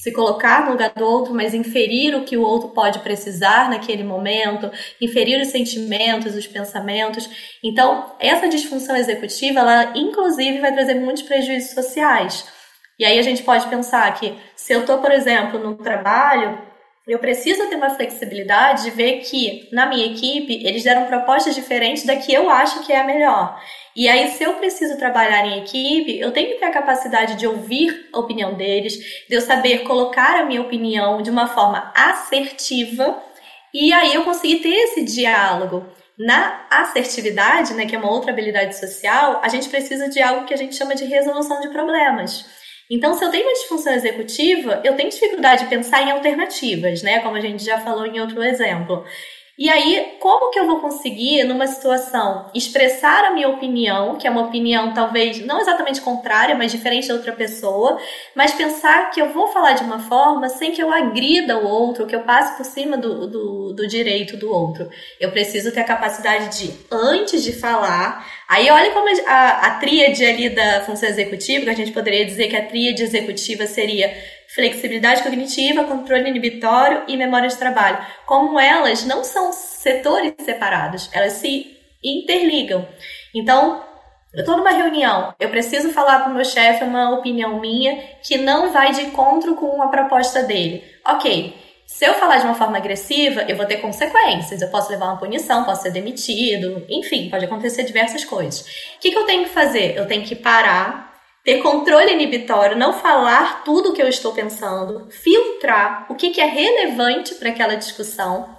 se 0.00 0.12
colocar 0.12 0.64
no 0.64 0.70
lugar 0.70 0.94
do 0.96 1.04
outro, 1.04 1.34
mas 1.34 1.52
inferir 1.52 2.14
o 2.14 2.24
que 2.24 2.34
o 2.34 2.42
outro 2.42 2.70
pode 2.70 3.00
precisar 3.00 3.68
naquele 3.68 4.02
momento, 4.02 4.70
inferir 4.98 5.38
os 5.38 5.48
sentimentos, 5.48 6.34
os 6.34 6.46
pensamentos. 6.46 7.28
Então, 7.62 8.10
essa 8.18 8.48
disfunção 8.48 8.96
executiva, 8.96 9.60
ela 9.60 9.92
inclusive 9.94 10.58
vai 10.58 10.72
trazer 10.72 10.94
muitos 10.94 11.22
prejuízos 11.22 11.72
sociais. 11.72 12.48
E 12.98 13.04
aí 13.04 13.18
a 13.18 13.22
gente 13.22 13.42
pode 13.42 13.68
pensar 13.68 14.10
que 14.18 14.34
se 14.56 14.72
eu 14.72 14.80
estou, 14.80 14.98
por 14.98 15.12
exemplo, 15.12 15.58
no 15.58 15.74
trabalho, 15.76 16.58
eu 17.06 17.18
preciso 17.18 17.68
ter 17.68 17.76
uma 17.76 17.90
flexibilidade 17.90 18.84
de 18.84 18.90
ver 18.92 19.20
que 19.20 19.68
na 19.70 19.84
minha 19.84 20.06
equipe 20.06 20.66
eles 20.66 20.82
deram 20.82 21.04
propostas 21.08 21.54
diferentes 21.54 22.06
da 22.06 22.16
que 22.16 22.32
eu 22.32 22.48
acho 22.48 22.86
que 22.86 22.92
é 22.92 23.00
a 23.00 23.04
melhor. 23.04 23.60
E 23.94 24.08
aí, 24.08 24.30
se 24.30 24.44
eu 24.44 24.54
preciso 24.54 24.96
trabalhar 24.96 25.44
em 25.46 25.62
equipe, 25.62 26.18
eu 26.18 26.30
tenho 26.30 26.50
que 26.50 26.60
ter 26.60 26.66
a 26.66 26.72
capacidade 26.72 27.36
de 27.36 27.46
ouvir 27.46 28.08
a 28.12 28.20
opinião 28.20 28.54
deles, 28.54 28.96
de 29.28 29.34
eu 29.34 29.40
saber 29.40 29.80
colocar 29.80 30.40
a 30.40 30.44
minha 30.44 30.60
opinião 30.60 31.22
de 31.22 31.30
uma 31.30 31.48
forma 31.48 31.92
assertiva, 31.94 33.20
e 33.74 33.92
aí 33.92 34.14
eu 34.14 34.24
conseguir 34.24 34.60
ter 34.60 34.74
esse 34.74 35.02
diálogo. 35.02 35.86
Na 36.18 36.66
assertividade, 36.70 37.72
né, 37.74 37.86
que 37.86 37.96
é 37.96 37.98
uma 37.98 38.10
outra 38.10 38.30
habilidade 38.30 38.78
social, 38.78 39.40
a 39.42 39.48
gente 39.48 39.68
precisa 39.68 40.08
de 40.08 40.20
algo 40.20 40.46
que 40.46 40.52
a 40.52 40.56
gente 40.56 40.76
chama 40.76 40.94
de 40.94 41.04
resolução 41.04 41.60
de 41.60 41.70
problemas. 41.70 42.44
Então, 42.90 43.14
se 43.14 43.24
eu 43.24 43.30
tenho 43.30 43.44
uma 43.44 43.54
disfunção 43.54 43.94
executiva, 43.94 44.80
eu 44.84 44.96
tenho 44.96 45.08
dificuldade 45.08 45.62
de 45.64 45.70
pensar 45.70 46.02
em 46.02 46.10
alternativas, 46.10 47.02
né? 47.02 47.20
Como 47.20 47.36
a 47.36 47.40
gente 47.40 47.64
já 47.64 47.78
falou 47.78 48.04
em 48.04 48.20
outro 48.20 48.42
exemplo. 48.42 49.04
E 49.60 49.68
aí, 49.68 50.16
como 50.18 50.50
que 50.50 50.58
eu 50.58 50.66
vou 50.66 50.80
conseguir, 50.80 51.44
numa 51.44 51.66
situação, 51.66 52.50
expressar 52.54 53.26
a 53.26 53.30
minha 53.32 53.50
opinião, 53.50 54.16
que 54.16 54.26
é 54.26 54.30
uma 54.30 54.44
opinião 54.44 54.94
talvez 54.94 55.44
não 55.44 55.60
exatamente 55.60 56.00
contrária, 56.00 56.54
mas 56.54 56.72
diferente 56.72 57.08
da 57.08 57.12
outra 57.12 57.32
pessoa, 57.32 58.00
mas 58.34 58.54
pensar 58.54 59.10
que 59.10 59.20
eu 59.20 59.34
vou 59.34 59.48
falar 59.48 59.74
de 59.74 59.84
uma 59.84 59.98
forma 59.98 60.48
sem 60.48 60.72
que 60.72 60.82
eu 60.82 60.90
agrida 60.90 61.58
o 61.58 61.66
outro, 61.66 62.06
que 62.06 62.16
eu 62.16 62.22
passe 62.22 62.56
por 62.56 62.64
cima 62.64 62.96
do, 62.96 63.26
do, 63.26 63.72
do 63.74 63.86
direito 63.86 64.34
do 64.34 64.50
outro. 64.50 64.88
Eu 65.20 65.30
preciso 65.30 65.70
ter 65.70 65.80
a 65.80 65.84
capacidade 65.84 66.58
de, 66.58 66.72
antes 66.90 67.44
de 67.44 67.52
falar, 67.52 68.26
aí 68.48 68.70
olha 68.70 68.90
como 68.92 69.08
a, 69.26 69.66
a 69.66 69.70
tríade 69.78 70.24
ali 70.24 70.48
da 70.48 70.80
função 70.86 71.06
executiva, 71.06 71.66
que 71.66 71.70
a 71.70 71.76
gente 71.76 71.92
poderia 71.92 72.24
dizer 72.24 72.48
que 72.48 72.56
a 72.56 72.64
tríade 72.64 73.02
executiva 73.02 73.66
seria 73.66 74.10
flexibilidade 74.54 75.22
cognitiva, 75.22 75.84
controle 75.84 76.28
inibitório 76.28 77.04
e 77.06 77.16
memória 77.16 77.48
de 77.48 77.56
trabalho. 77.56 77.98
Como 78.26 78.58
elas 78.58 79.04
não 79.04 79.22
são 79.22 79.52
setores 79.52 80.34
separados, 80.40 81.08
elas 81.12 81.34
se 81.34 81.76
interligam. 82.02 82.86
Então, 83.34 83.82
eu 84.32 84.40
estou 84.40 84.56
numa 84.56 84.70
reunião, 84.70 85.34
eu 85.40 85.48
preciso 85.48 85.90
falar 85.90 86.20
para 86.20 86.30
o 86.30 86.34
meu 86.34 86.44
chefe 86.44 86.84
uma 86.84 87.10
opinião 87.10 87.58
minha 87.58 87.96
que 88.22 88.38
não 88.38 88.72
vai 88.72 88.92
de 88.92 89.02
encontro 89.02 89.54
com 89.56 89.82
a 89.82 89.88
proposta 89.88 90.42
dele. 90.42 90.84
Ok, 91.06 91.54
se 91.84 92.06
eu 92.06 92.14
falar 92.14 92.38
de 92.38 92.44
uma 92.44 92.54
forma 92.54 92.76
agressiva, 92.76 93.42
eu 93.48 93.56
vou 93.56 93.66
ter 93.66 93.78
consequências. 93.78 94.62
Eu 94.62 94.68
posso 94.68 94.90
levar 94.90 95.06
uma 95.06 95.18
punição, 95.18 95.64
posso 95.64 95.82
ser 95.82 95.90
demitido, 95.90 96.86
enfim, 96.88 97.28
pode 97.28 97.44
acontecer 97.44 97.82
diversas 97.82 98.24
coisas. 98.24 98.60
O 98.60 99.00
que, 99.00 99.10
que 99.10 99.18
eu 99.18 99.26
tenho 99.26 99.44
que 99.44 99.50
fazer? 99.50 99.96
Eu 99.96 100.06
tenho 100.06 100.24
que 100.24 100.36
parar, 100.36 101.09
ter 101.50 101.62
controle 101.62 102.12
inibitório, 102.12 102.76
não 102.76 102.92
falar 102.92 103.64
tudo 103.64 103.88
o 103.88 103.92
que 103.92 104.00
eu 104.00 104.06
estou 104.06 104.32
pensando, 104.32 105.08
filtrar 105.10 106.06
o 106.08 106.14
que, 106.14 106.40
é 106.40 106.44
relevante 106.44 107.34
para 107.34 107.48
aquela 107.48 107.74
discussão 107.74 108.56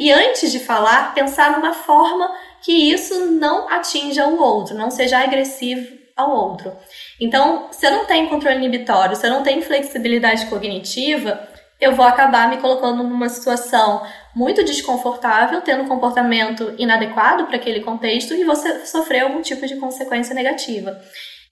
e 0.00 0.10
antes 0.10 0.50
de 0.50 0.58
falar, 0.58 1.14
pensar 1.14 1.52
numa 1.52 1.72
forma 1.72 2.34
que 2.60 2.72
isso 2.72 3.26
não 3.26 3.68
atinja 3.68 4.26
o 4.26 4.42
outro, 4.42 4.74
não 4.74 4.90
seja 4.90 5.20
agressivo 5.20 5.86
ao 6.16 6.34
outro. 6.34 6.72
Então, 7.20 7.68
se 7.70 7.86
eu 7.86 7.92
não 7.92 8.06
tenho 8.06 8.28
controle 8.28 8.56
inibitório, 8.56 9.14
se 9.14 9.24
eu 9.24 9.30
não 9.30 9.44
tenho 9.44 9.62
flexibilidade 9.62 10.46
cognitiva, 10.46 11.48
eu 11.80 11.94
vou 11.94 12.04
acabar 12.04 12.50
me 12.50 12.56
colocando 12.56 13.04
numa 13.04 13.28
situação 13.28 14.04
muito 14.34 14.64
desconfortável, 14.64 15.60
tendo 15.60 15.84
um 15.84 15.88
comportamento 15.88 16.74
inadequado 16.76 17.44
para 17.44 17.56
aquele 17.56 17.80
contexto 17.80 18.34
e 18.34 18.42
você 18.42 18.84
sofrer 18.84 19.20
algum 19.20 19.42
tipo 19.42 19.64
de 19.64 19.76
consequência 19.76 20.34
negativa. 20.34 21.00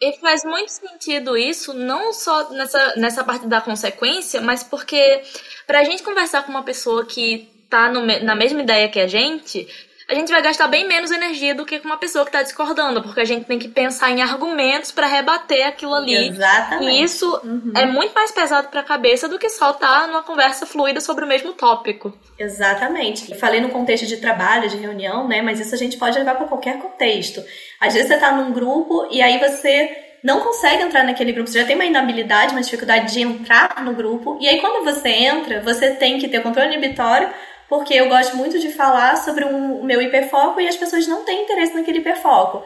E 0.01 0.13
faz 0.19 0.45
muito 0.45 0.71
sentido 0.71 1.37
isso, 1.37 1.75
não 1.75 2.13
só 2.15 2.51
nessa, 2.51 2.95
nessa 2.97 3.23
parte 3.23 3.47
da 3.47 3.61
consequência, 3.61 4.41
mas 4.41 4.65
porque 4.65 5.23
para 5.67 5.81
a 5.81 5.85
gente 5.85 6.03
conversar 6.03 6.43
com 6.43 6.51
uma 6.51 6.63
pessoa 6.63 7.05
que 7.05 7.51
tá 7.69 7.93
no, 7.93 8.07
na 8.07 8.35
mesma 8.35 8.63
ideia 8.63 8.89
que 8.89 8.99
a 8.99 9.07
gente, 9.07 9.69
a 10.11 10.15
gente 10.15 10.33
vai 10.33 10.43
gastar 10.43 10.67
bem 10.67 10.87
menos 10.89 11.13
energia 11.13 11.55
do 11.55 11.65
que 11.65 11.79
com 11.79 11.87
uma 11.87 11.97
pessoa 11.97 12.25
que 12.25 12.31
está 12.31 12.43
discordando, 12.43 13.01
porque 13.01 13.21
a 13.21 13.25
gente 13.25 13.45
tem 13.45 13.59
que 13.59 13.69
pensar 13.69 14.11
em 14.11 14.21
argumentos 14.21 14.91
para 14.91 15.07
rebater 15.07 15.67
aquilo 15.67 15.95
ali. 15.95 16.29
Exatamente. 16.29 16.91
E 16.91 17.03
isso 17.03 17.41
uhum. 17.45 17.73
é 17.77 17.87
muito 17.87 18.13
mais 18.13 18.33
pesado 18.33 18.69
para 18.69 18.81
a 18.81 18.85
cabeça 18.85 19.29
do 19.29 19.39
que 19.39 19.49
só 19.49 19.71
estar 19.71 20.01
tá 20.01 20.07
numa 20.09 20.23
conversa 20.23 20.67
fluida 20.67 21.01
sobre 21.01 21.25
o 21.25 21.29
mesmo 21.29 21.53
tópico. 21.53 22.13
Exatamente. 22.37 23.37
falei 23.37 23.61
no 23.61 23.69
contexto 23.69 24.07
de 24.07 24.17
trabalho, 24.17 24.69
de 24.69 24.77
reunião, 24.77 25.29
né? 25.29 25.41
Mas 25.43 25.61
isso 25.61 25.75
a 25.75 25.79
gente 25.79 25.97
pode 25.97 26.19
levar 26.19 26.35
para 26.35 26.49
qualquer 26.49 26.79
contexto. 26.79 27.41
Às 27.79 27.95
vezes 27.95 28.09
você 28.09 28.15
está 28.15 28.33
num 28.33 28.53
grupo 28.53 29.07
e 29.13 29.23
aí 29.23 29.39
você 29.39 30.09
não 30.23 30.41
consegue 30.41 30.83
entrar 30.83 31.05
naquele 31.05 31.33
grupo, 31.33 31.49
você 31.49 31.61
já 31.61 31.67
tem 31.67 31.75
uma 31.75 31.85
inabilidade, 31.85 32.53
uma 32.53 32.61
dificuldade 32.61 33.13
de 33.13 33.23
entrar 33.23 33.83
no 33.83 33.95
grupo, 33.95 34.37
e 34.39 34.47
aí 34.47 34.61
quando 34.61 34.85
você 34.85 35.09
entra, 35.09 35.63
você 35.63 35.93
tem 35.93 36.19
que 36.19 36.29
ter 36.29 36.43
controle 36.43 36.75
inibitório 36.75 37.31
porque 37.71 37.95
eu 37.95 38.09
gosto 38.09 38.37
muito 38.37 38.59
de 38.59 38.73
falar 38.73 39.17
sobre 39.17 39.45
o 39.45 39.85
meu 39.85 40.03
hiperfoco 40.03 40.61
e 40.61 40.67
as 40.67 40.77
pessoas 40.77 41.07
não 41.07 41.25
têm 41.25 41.45
interesse 41.45 41.73
naquele 41.73 41.99
hiperfoco. 41.99 42.65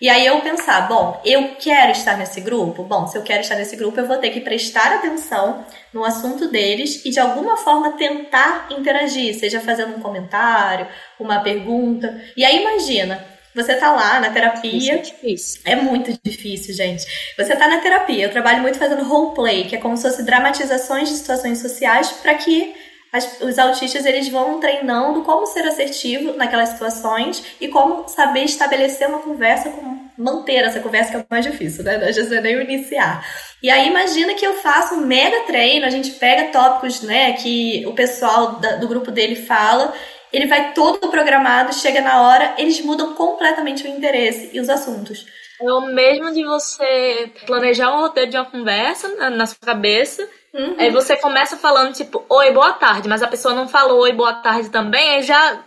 E 0.00 0.08
aí 0.08 0.24
eu 0.26 0.40
pensar, 0.42 0.82
bom, 0.82 1.20
eu 1.24 1.56
quero 1.58 1.90
estar 1.90 2.16
nesse 2.16 2.40
grupo? 2.40 2.84
Bom, 2.84 3.06
se 3.06 3.18
eu 3.18 3.22
quero 3.22 3.40
estar 3.40 3.56
nesse 3.56 3.74
grupo, 3.74 3.98
eu 3.98 4.06
vou 4.06 4.18
ter 4.18 4.30
que 4.30 4.40
prestar 4.40 4.92
atenção 4.92 5.66
no 5.92 6.04
assunto 6.04 6.48
deles 6.48 7.04
e 7.04 7.10
de 7.10 7.18
alguma 7.18 7.56
forma 7.56 7.92
tentar 7.92 8.68
interagir, 8.70 9.34
seja 9.34 9.60
fazendo 9.60 9.96
um 9.96 10.00
comentário, 10.00 10.86
uma 11.18 11.40
pergunta. 11.40 12.22
E 12.36 12.44
aí 12.44 12.60
imagina, 12.60 13.24
você 13.54 13.74
tá 13.74 13.90
lá 13.90 14.20
na 14.20 14.30
terapia. 14.30 14.76
Isso 14.76 14.92
é 14.92 14.98
difícil. 14.98 15.60
É 15.64 15.74
muito 15.74 16.16
difícil, 16.22 16.74
gente. 16.74 17.04
Você 17.36 17.56
tá 17.56 17.66
na 17.66 17.78
terapia. 17.78 18.26
Eu 18.26 18.30
trabalho 18.30 18.62
muito 18.62 18.78
fazendo 18.78 19.02
roleplay, 19.02 19.64
que 19.64 19.74
é 19.74 19.80
como 19.80 19.96
se 19.96 20.04
fosse 20.04 20.22
dramatizações 20.22 21.08
de 21.08 21.16
situações 21.16 21.58
sociais 21.58 22.10
para 22.22 22.34
que 22.34 22.74
as, 23.14 23.40
os 23.40 23.60
autistas 23.60 24.04
eles 24.04 24.28
vão 24.28 24.58
treinando 24.58 25.22
como 25.22 25.46
ser 25.46 25.64
assertivo 25.68 26.32
naquelas 26.32 26.70
situações 26.70 27.44
e 27.60 27.68
como 27.68 28.08
saber 28.08 28.42
estabelecer 28.42 29.08
uma 29.08 29.20
conversa, 29.20 29.70
como 29.70 30.10
manter 30.18 30.64
essa 30.64 30.80
conversa 30.80 31.12
que 31.12 31.16
é 31.18 31.20
o 31.20 31.26
mais 31.30 31.44
difícil, 31.44 31.84
né? 31.84 31.96
Não 31.96 32.36
é 32.36 32.40
nem 32.40 32.60
iniciar. 32.60 33.24
E 33.62 33.70
aí 33.70 33.86
imagina 33.86 34.34
que 34.34 34.44
eu 34.44 34.54
faço 34.54 34.96
um 34.96 35.06
mega 35.06 35.42
treino, 35.42 35.86
a 35.86 35.90
gente 35.90 36.10
pega 36.10 36.50
tópicos, 36.50 37.02
né, 37.02 37.34
que 37.34 37.86
o 37.86 37.92
pessoal 37.92 38.56
da, 38.56 38.76
do 38.76 38.88
grupo 38.88 39.12
dele 39.12 39.36
fala, 39.36 39.94
ele 40.32 40.48
vai 40.48 40.72
todo 40.72 41.08
programado, 41.08 41.72
chega 41.72 42.00
na 42.00 42.20
hora, 42.20 42.54
eles 42.58 42.80
mudam 42.80 43.14
completamente 43.14 43.84
o 43.84 43.88
interesse 43.88 44.50
e 44.52 44.58
os 44.58 44.68
assuntos. 44.68 45.24
É 45.60 45.72
o 45.72 45.82
mesmo 45.82 46.32
de 46.32 46.44
você 46.44 47.30
planejar 47.46 47.94
um 47.94 48.00
roteiro 48.00 48.30
de 48.30 48.36
uma 48.36 48.44
conversa 48.44 49.08
na, 49.16 49.30
na 49.30 49.46
sua 49.46 49.58
cabeça 49.60 50.28
Uhum. 50.54 50.76
Aí 50.78 50.90
você 50.90 51.16
começa 51.16 51.56
falando, 51.56 51.92
tipo, 51.92 52.24
oi, 52.28 52.52
boa 52.52 52.72
tarde, 52.72 53.08
mas 53.08 53.22
a 53.24 53.26
pessoa 53.26 53.52
não 53.52 53.66
falou 53.66 54.02
oi, 54.02 54.12
boa 54.12 54.34
tarde 54.34 54.70
também, 54.70 55.16
aí 55.16 55.22
já 55.24 55.60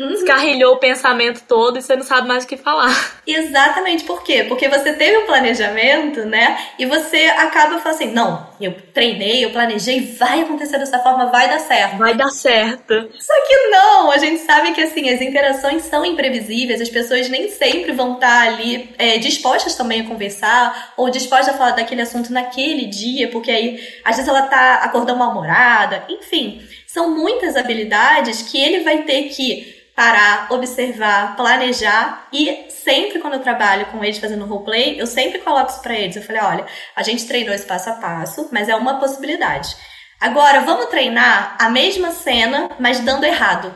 uhum. 0.00 0.08
descarrilhou 0.08 0.74
o 0.74 0.78
pensamento 0.78 1.42
todo 1.46 1.78
e 1.78 1.82
você 1.82 1.94
não 1.94 2.02
sabe 2.02 2.26
mais 2.26 2.44
o 2.44 2.46
que 2.46 2.56
falar. 2.56 3.20
Exatamente, 3.26 4.04
por 4.04 4.22
quê? 4.22 4.44
Porque 4.44 4.68
você 4.68 4.92
teve 4.94 5.18
um 5.18 5.26
planejamento, 5.26 6.24
né? 6.24 6.58
E 6.78 6.86
você 6.86 7.26
acaba 7.26 7.78
falando 7.78 7.96
assim: 7.96 8.12
não, 8.12 8.48
eu 8.60 8.74
treinei, 8.94 9.44
eu 9.44 9.50
planejei, 9.50 10.16
vai 10.18 10.40
acontecer 10.42 10.78
dessa 10.78 10.98
forma, 10.98 11.26
vai 11.26 11.48
dar 11.48 11.60
certo. 11.60 11.98
Vai 11.98 12.14
dar 12.14 12.30
certo. 12.30 12.94
Só 13.18 13.34
que 13.46 13.68
não, 13.68 14.10
a 14.10 14.18
gente 14.18 14.40
sabe 14.40 14.72
que 14.72 14.80
assim, 14.80 15.08
as 15.10 15.20
interações 15.20 15.82
são 15.82 16.04
imprevisíveis, 16.04 16.80
as 16.80 16.88
pessoas 16.88 17.28
nem 17.28 17.50
sempre 17.50 17.92
vão 17.92 18.14
estar 18.14 18.48
ali 18.48 18.94
é, 18.98 19.18
dispostas 19.18 19.74
também 19.74 20.00
a 20.00 20.04
conversar, 20.04 20.94
ou 20.96 21.10
dispostas 21.10 21.54
a 21.54 21.58
falar 21.58 21.72
daquele 21.72 22.02
assunto 22.02 22.32
naquele 22.32 22.86
dia, 22.86 23.28
porque 23.28 23.50
aí 23.50 23.80
às 24.04 24.16
vezes 24.16 24.28
ela 24.28 24.42
tá 24.42 24.76
acordando 24.82 25.18
mal-humorada, 25.18 26.04
enfim. 26.08 26.62
São 26.86 27.14
muitas 27.14 27.56
habilidades 27.56 28.42
que 28.42 28.60
ele 28.60 28.80
vai 28.80 29.02
ter 29.02 29.24
que 29.28 29.80
parar, 29.94 30.48
observar, 30.50 31.36
planejar 31.36 32.28
e 32.32 32.66
sempre 32.70 33.18
quando 33.18 33.34
eu 33.34 33.40
trabalho 33.40 33.86
com 33.86 34.02
eles 34.02 34.18
fazendo 34.18 34.46
roleplay, 34.46 35.00
eu 35.00 35.06
sempre 35.06 35.40
coloco 35.40 35.70
isso 35.70 35.82
para 35.82 35.94
eles. 35.94 36.16
Eu 36.16 36.22
falei, 36.22 36.42
olha, 36.42 36.66
a 36.96 37.02
gente 37.02 37.26
treinou 37.26 37.54
esse 37.54 37.66
passo 37.66 37.90
a 37.90 37.94
passo, 37.94 38.48
mas 38.50 38.68
é 38.68 38.74
uma 38.74 38.98
possibilidade. 38.98 39.76
Agora, 40.20 40.60
vamos 40.60 40.86
treinar 40.86 41.56
a 41.58 41.70
mesma 41.70 42.10
cena, 42.10 42.70
mas 42.78 43.00
dando 43.00 43.24
errado. 43.24 43.74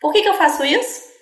Por 0.00 0.12
que, 0.12 0.22
que 0.22 0.28
eu 0.28 0.34
faço 0.34 0.64
isso? 0.64 1.13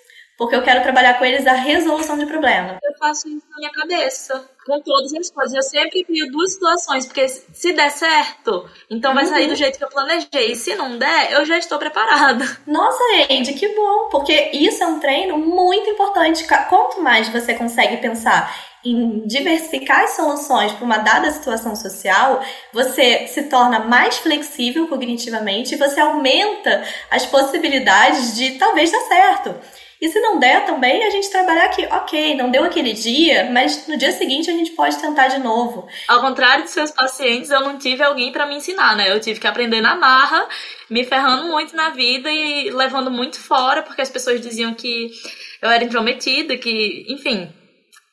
Porque 0.43 0.57
eu 0.57 0.61
quero 0.61 0.83
trabalhar 0.83 1.17
com 1.17 1.23
eles 1.23 1.47
a 1.47 1.53
resolução 1.53 2.17
de 2.17 2.25
problema. 2.25 2.77
Eu 2.83 2.93
faço 2.99 3.29
isso 3.29 3.45
na 3.49 3.57
minha 3.59 3.71
cabeça 3.71 4.45
com 4.65 4.77
todas 4.81 5.13
as 5.13 5.31
coisas. 5.31 5.53
Eu 5.53 5.63
sempre 5.63 6.03
crio 6.03 6.29
duas 6.31 6.51
situações, 6.51 7.05
porque 7.05 7.29
se 7.29 7.71
der 7.71 7.89
certo, 7.89 8.69
então 8.89 9.11
uhum. 9.11 9.15
vai 9.15 9.25
sair 9.25 9.45
do 9.45 9.51
uhum. 9.51 9.55
jeito 9.55 9.77
que 9.77 9.85
eu 9.85 9.89
planejei. 9.89 10.51
E 10.51 10.55
se 10.57 10.75
não 10.75 10.97
der, 10.97 11.31
eu 11.31 11.45
já 11.45 11.57
estou 11.57 11.79
preparada. 11.79 12.45
Nossa, 12.67 13.01
Andy, 13.29 13.53
que 13.53 13.69
bom! 13.69 14.09
Porque 14.11 14.49
isso 14.51 14.83
é 14.83 14.87
um 14.87 14.99
treino 14.99 15.37
muito 15.37 15.89
importante. 15.89 16.45
Quanto 16.69 17.01
mais 17.01 17.29
você 17.29 17.53
consegue 17.53 17.97
pensar 17.97 18.53
em 18.83 19.25
diversificar 19.25 20.01
as 20.01 20.17
soluções 20.17 20.73
para 20.73 20.83
uma 20.83 20.97
dada 20.97 21.31
situação 21.31 21.73
social, 21.73 22.43
você 22.73 23.27
se 23.27 23.43
torna 23.43 23.79
mais 23.79 24.17
flexível 24.17 24.89
cognitivamente 24.89 25.73
e 25.73 25.77
você 25.77 26.01
aumenta 26.01 26.83
as 27.09 27.25
possibilidades 27.25 28.35
de 28.35 28.51
talvez 28.57 28.91
dar 28.91 28.99
certo. 29.01 29.55
E 30.03 30.09
se 30.09 30.19
não 30.19 30.37
der 30.37 30.65
também, 30.65 31.01
a 31.05 31.09
gente 31.09 31.31
trabalhar 31.31 31.63
aqui, 31.63 31.85
ok, 31.85 32.35
não 32.35 32.51
deu 32.51 32.65
aquele 32.65 32.91
dia, 32.91 33.49
mas 33.53 33.87
no 33.87 33.97
dia 33.97 34.11
seguinte 34.11 34.51
a 34.51 34.53
gente 34.53 34.71
pode 34.71 34.97
tentar 34.99 35.29
de 35.29 35.39
novo. 35.39 35.87
Ao 36.09 36.19
contrário 36.19 36.65
de 36.65 36.71
seus 36.71 36.91
pacientes, 36.91 37.49
eu 37.49 37.61
não 37.61 37.77
tive 37.77 38.03
alguém 38.03 38.29
para 38.29 38.45
me 38.45 38.57
ensinar, 38.57 38.97
né? 38.97 39.09
Eu 39.09 39.21
tive 39.21 39.39
que 39.39 39.47
aprender 39.47 39.79
na 39.79 39.95
marra, 39.95 40.45
me 40.89 41.05
ferrando 41.05 41.47
muito 41.47 41.73
na 41.73 41.91
vida 41.91 42.29
e 42.29 42.69
levando 42.69 43.09
muito 43.09 43.39
fora, 43.39 43.81
porque 43.81 44.01
as 44.01 44.09
pessoas 44.09 44.41
diziam 44.41 44.73
que 44.73 45.09
eu 45.61 45.69
era 45.69 45.85
intrometida, 45.85 46.57
que, 46.57 47.05
enfim, 47.07 47.49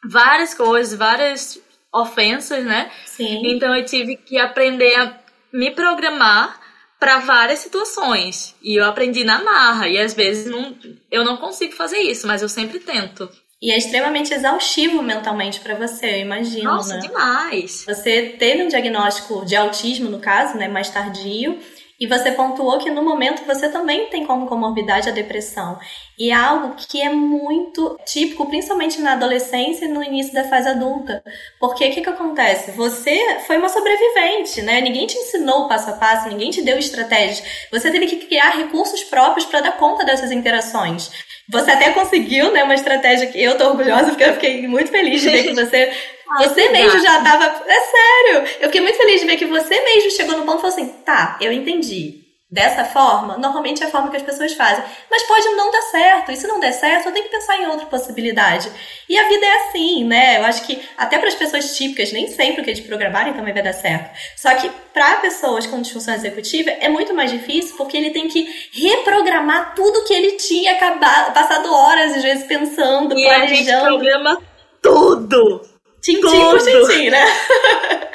várias 0.09 0.55
coisas, 0.55 0.97
várias 0.97 1.61
ofensas, 1.93 2.65
né? 2.65 2.89
Sim. 3.05 3.43
Então 3.47 3.75
eu 3.75 3.85
tive 3.85 4.15
que 4.15 4.39
aprender 4.39 4.95
a 4.95 5.19
me 5.53 5.73
programar 5.73 6.60
para 7.01 7.19
várias 7.21 7.61
situações. 7.61 8.55
E 8.63 8.79
eu 8.79 8.85
aprendi 8.85 9.25
na 9.25 9.43
marra. 9.43 9.89
E 9.89 9.99
às 9.99 10.13
vezes 10.13 10.47
não, 10.47 10.77
eu 11.11 11.25
não 11.25 11.39
consigo 11.39 11.73
fazer 11.73 11.99
isso, 11.99 12.27
mas 12.27 12.43
eu 12.43 12.49
sempre 12.49 12.79
tento. 12.79 13.29
E 13.63 13.73
é 13.73 13.77
extremamente 13.77 14.33
exaustivo 14.33 15.03
mentalmente 15.03 15.61
para 15.61 15.75
você, 15.75 16.07
eu 16.07 16.21
imagino, 16.21 16.65
Nossa, 16.65 16.95
né? 16.95 17.01
demais. 17.01 17.85
Você 17.87 18.35
teve 18.39 18.63
um 18.63 18.69
diagnóstico 18.69 19.45
de 19.45 19.55
autismo, 19.55 20.09
no 20.09 20.19
caso, 20.19 20.57
né, 20.57 20.67
mais 20.67 20.89
tardio, 20.89 21.59
e 22.01 22.07
você 22.07 22.33
pontuou 22.33 22.79
que 22.79 22.91
no 22.91 23.03
momento 23.03 23.45
você 23.45 23.69
também 23.69 24.07
tem 24.07 24.25
como 24.25 24.47
comorbidade 24.47 25.11
a 25.11 25.13
depressão. 25.13 25.79
E 26.19 26.31
é 26.31 26.35
algo 26.35 26.75
que 26.75 27.01
é 27.03 27.11
muito 27.11 27.99
típico, 28.07 28.47
principalmente 28.47 29.03
na 29.03 29.13
adolescência 29.13 29.85
e 29.85 29.89
no 29.89 30.03
início 30.03 30.33
da 30.33 30.45
fase 30.45 30.71
adulta. 30.71 31.23
Porque 31.59 31.87
o 31.87 31.91
que, 31.93 32.01
que 32.01 32.09
acontece? 32.09 32.71
Você 32.71 33.41
foi 33.47 33.59
uma 33.59 33.69
sobrevivente, 33.69 34.63
né? 34.63 34.81
Ninguém 34.81 35.07
te 35.07 35.19
ensinou 35.19 35.69
passo 35.69 35.91
a 35.91 35.93
passo, 35.93 36.31
ninguém 36.31 36.51
te 36.51 36.63
deu 36.63 36.79
estratégias. 36.79 37.43
Você 37.71 37.91
teve 37.91 38.07
que 38.07 38.17
criar 38.27 38.57
recursos 38.57 39.05
próprios 39.05 39.45
para 39.45 39.61
dar 39.61 39.77
conta 39.77 40.03
dessas 40.03 40.31
interações. 40.31 41.11
Você 41.51 41.71
até 41.71 41.91
conseguiu, 41.91 42.53
né, 42.53 42.63
uma 42.63 42.75
estratégia 42.75 43.27
que 43.27 43.43
eu 43.43 43.59
tô 43.59 43.65
orgulhosa, 43.69 44.11
porque 44.11 44.25
eu 44.25 44.35
fiquei 44.35 44.67
muito 44.69 44.91
feliz 44.91 45.21
de 45.21 45.29
ver 45.29 45.43
que 45.43 45.53
você 45.55 45.93
você 46.39 46.69
mesmo 46.71 47.01
já 47.03 47.23
tava. 47.23 47.45
É 47.67 47.81
sério! 47.81 48.57
Eu 48.61 48.69
fiquei 48.69 48.81
muito 48.81 48.97
feliz 48.97 49.21
de 49.21 49.27
ver 49.27 49.37
que 49.37 49.47
você 49.47 49.81
mesmo 49.81 50.11
chegou 50.11 50.37
no 50.37 50.45
ponto 50.45 50.59
e 50.59 50.61
falou 50.61 50.75
assim: 50.75 50.89
tá, 51.05 51.39
eu 51.41 51.53
entendi. 51.53 52.21
Dessa 52.53 52.85
forma, 52.85 53.39
normalmente 53.39 53.81
é 53.81 53.87
a 53.87 53.91
forma 53.91 54.11
que 54.11 54.17
as 54.17 54.25
pessoas 54.25 54.53
fazem. 54.55 54.83
Mas 55.09 55.23
pode 55.23 55.49
não 55.51 55.71
dar 55.71 55.83
certo. 55.83 56.33
E 56.33 56.37
se 56.37 56.49
não 56.49 56.59
der 56.59 56.73
certo, 56.73 57.07
eu 57.07 57.13
tenho 57.13 57.27
que 57.27 57.31
pensar 57.31 57.57
em 57.57 57.67
outra 57.69 57.87
possibilidade. 57.87 58.69
E 59.09 59.17
a 59.17 59.29
vida 59.29 59.47
é 59.47 59.55
assim, 59.59 60.05
né? 60.05 60.39
Eu 60.39 60.45
acho 60.45 60.67
que 60.67 60.83
até 60.99 61.17
para 61.17 61.29
as 61.29 61.35
pessoas 61.37 61.77
típicas, 61.77 62.11
nem 62.11 62.27
sempre 62.27 62.61
o 62.61 62.65
que 62.65 62.71
eles 62.71 62.85
programarem 62.85 63.35
também 63.35 63.55
vai 63.55 63.63
dar 63.63 63.73
certo. 63.73 64.11
Só 64.37 64.53
que 64.57 64.69
para 64.93 65.21
pessoas 65.21 65.65
com 65.65 65.81
disfunção 65.81 66.13
executiva 66.13 66.71
é 66.71 66.89
muito 66.89 67.15
mais 67.15 67.31
difícil 67.31 67.77
porque 67.77 67.97
ele 67.97 68.11
tem 68.11 68.27
que 68.27 68.45
reprogramar 68.73 69.73
tudo 69.77 70.03
que 70.05 70.13
ele 70.13 70.33
tinha 70.33 70.73
acabado, 70.73 71.33
passado 71.33 71.73
horas 71.73 72.17
às 72.17 72.23
vezes 72.25 72.45
pensando, 72.49 73.17
e 73.17 73.23
planejando. 73.27 73.29
E 73.29 73.45
a 73.45 73.47
gente 73.47 73.81
programa 73.81 74.43
tudo 74.83 75.70
Tintim 76.03 76.21
por 76.21 76.59
tintim, 76.59 77.11
né? 77.11 77.25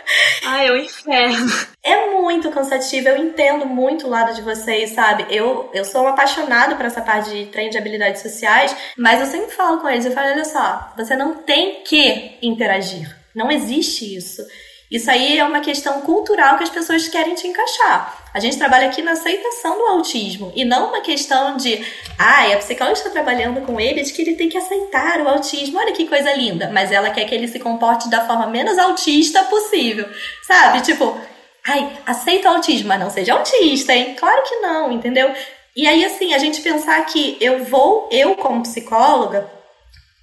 Ai, 0.46 0.68
é 0.68 0.72
um 0.72 0.78
inferno. 0.78 1.52
É 1.84 2.12
muito 2.12 2.50
cansativo, 2.52 3.10
eu 3.10 3.18
entendo 3.18 3.66
muito 3.66 4.08
o 4.08 4.10
lado 4.10 4.34
de 4.34 4.42
vocês, 4.42 4.92
sabe? 4.92 5.26
Eu, 5.30 5.70
eu 5.74 5.84
sou 5.86 6.08
apaixonada 6.08 6.76
por 6.76 6.86
essa 6.86 7.02
parte 7.02 7.30
de 7.30 7.46
treino 7.48 7.72
de 7.72 7.78
habilidades 7.78 8.22
sociais, 8.22 8.76
mas 8.98 9.20
eu 9.20 9.26
sempre 9.26 9.56
falo 9.56 9.80
com 9.80 9.90
eles, 9.90 10.06
eu 10.06 10.12
falo, 10.12 10.30
olha 10.30 10.46
só, 10.46 10.94
você 10.98 11.16
não 11.16 11.36
tem 11.36 11.84
que 11.84 12.38
interagir. 12.42 13.16
Não 13.36 13.52
existe 13.52 14.16
isso. 14.16 14.42
Isso 14.90 15.10
aí 15.10 15.38
é 15.38 15.44
uma 15.44 15.60
questão 15.60 16.02
cultural 16.02 16.58
que 16.58 16.64
as 16.64 16.70
pessoas 16.70 17.08
querem 17.08 17.36
te 17.36 17.48
encaixar. 17.48 18.25
A 18.36 18.40
gente 18.42 18.58
trabalha 18.58 18.88
aqui 18.88 19.02
na 19.02 19.14
aceitação 19.14 19.78
do 19.78 19.86
autismo 19.86 20.52
e 20.54 20.66
não 20.66 20.90
uma 20.90 21.00
questão 21.00 21.56
de, 21.56 21.82
ah, 22.20 22.52
a 22.52 22.58
psicóloga 22.58 22.98
está 22.98 23.10
trabalhando 23.10 23.62
com 23.62 23.80
ele 23.80 24.02
de 24.02 24.12
que 24.12 24.22
ele 24.22 24.36
tem 24.36 24.50
que 24.50 24.58
aceitar 24.58 25.22
o 25.22 25.30
autismo. 25.30 25.80
Olha 25.80 25.94
que 25.94 26.06
coisa 26.06 26.34
linda. 26.34 26.70
Mas 26.70 26.92
ela 26.92 27.10
quer 27.12 27.24
que 27.24 27.34
ele 27.34 27.48
se 27.48 27.60
comporte 27.60 28.10
da 28.10 28.28
forma 28.28 28.48
menos 28.48 28.78
autista 28.78 29.42
possível. 29.46 30.06
Sabe? 30.44 30.82
Tipo, 30.82 31.18
ai, 31.66 31.90
aceita 32.06 32.52
o 32.52 32.56
autismo, 32.56 32.90
mas 32.90 33.00
não 33.00 33.10
seja 33.10 33.32
autista, 33.36 33.96
hein? 33.96 34.18
Claro 34.20 34.44
que 34.44 34.58
não, 34.58 34.92
entendeu? 34.92 35.34
E 35.74 35.88
aí, 35.88 36.04
assim, 36.04 36.34
a 36.34 36.38
gente 36.38 36.60
pensar 36.60 37.06
que 37.06 37.38
eu 37.40 37.64
vou, 37.64 38.10
eu 38.12 38.36
como 38.36 38.64
psicóloga, 38.64 39.50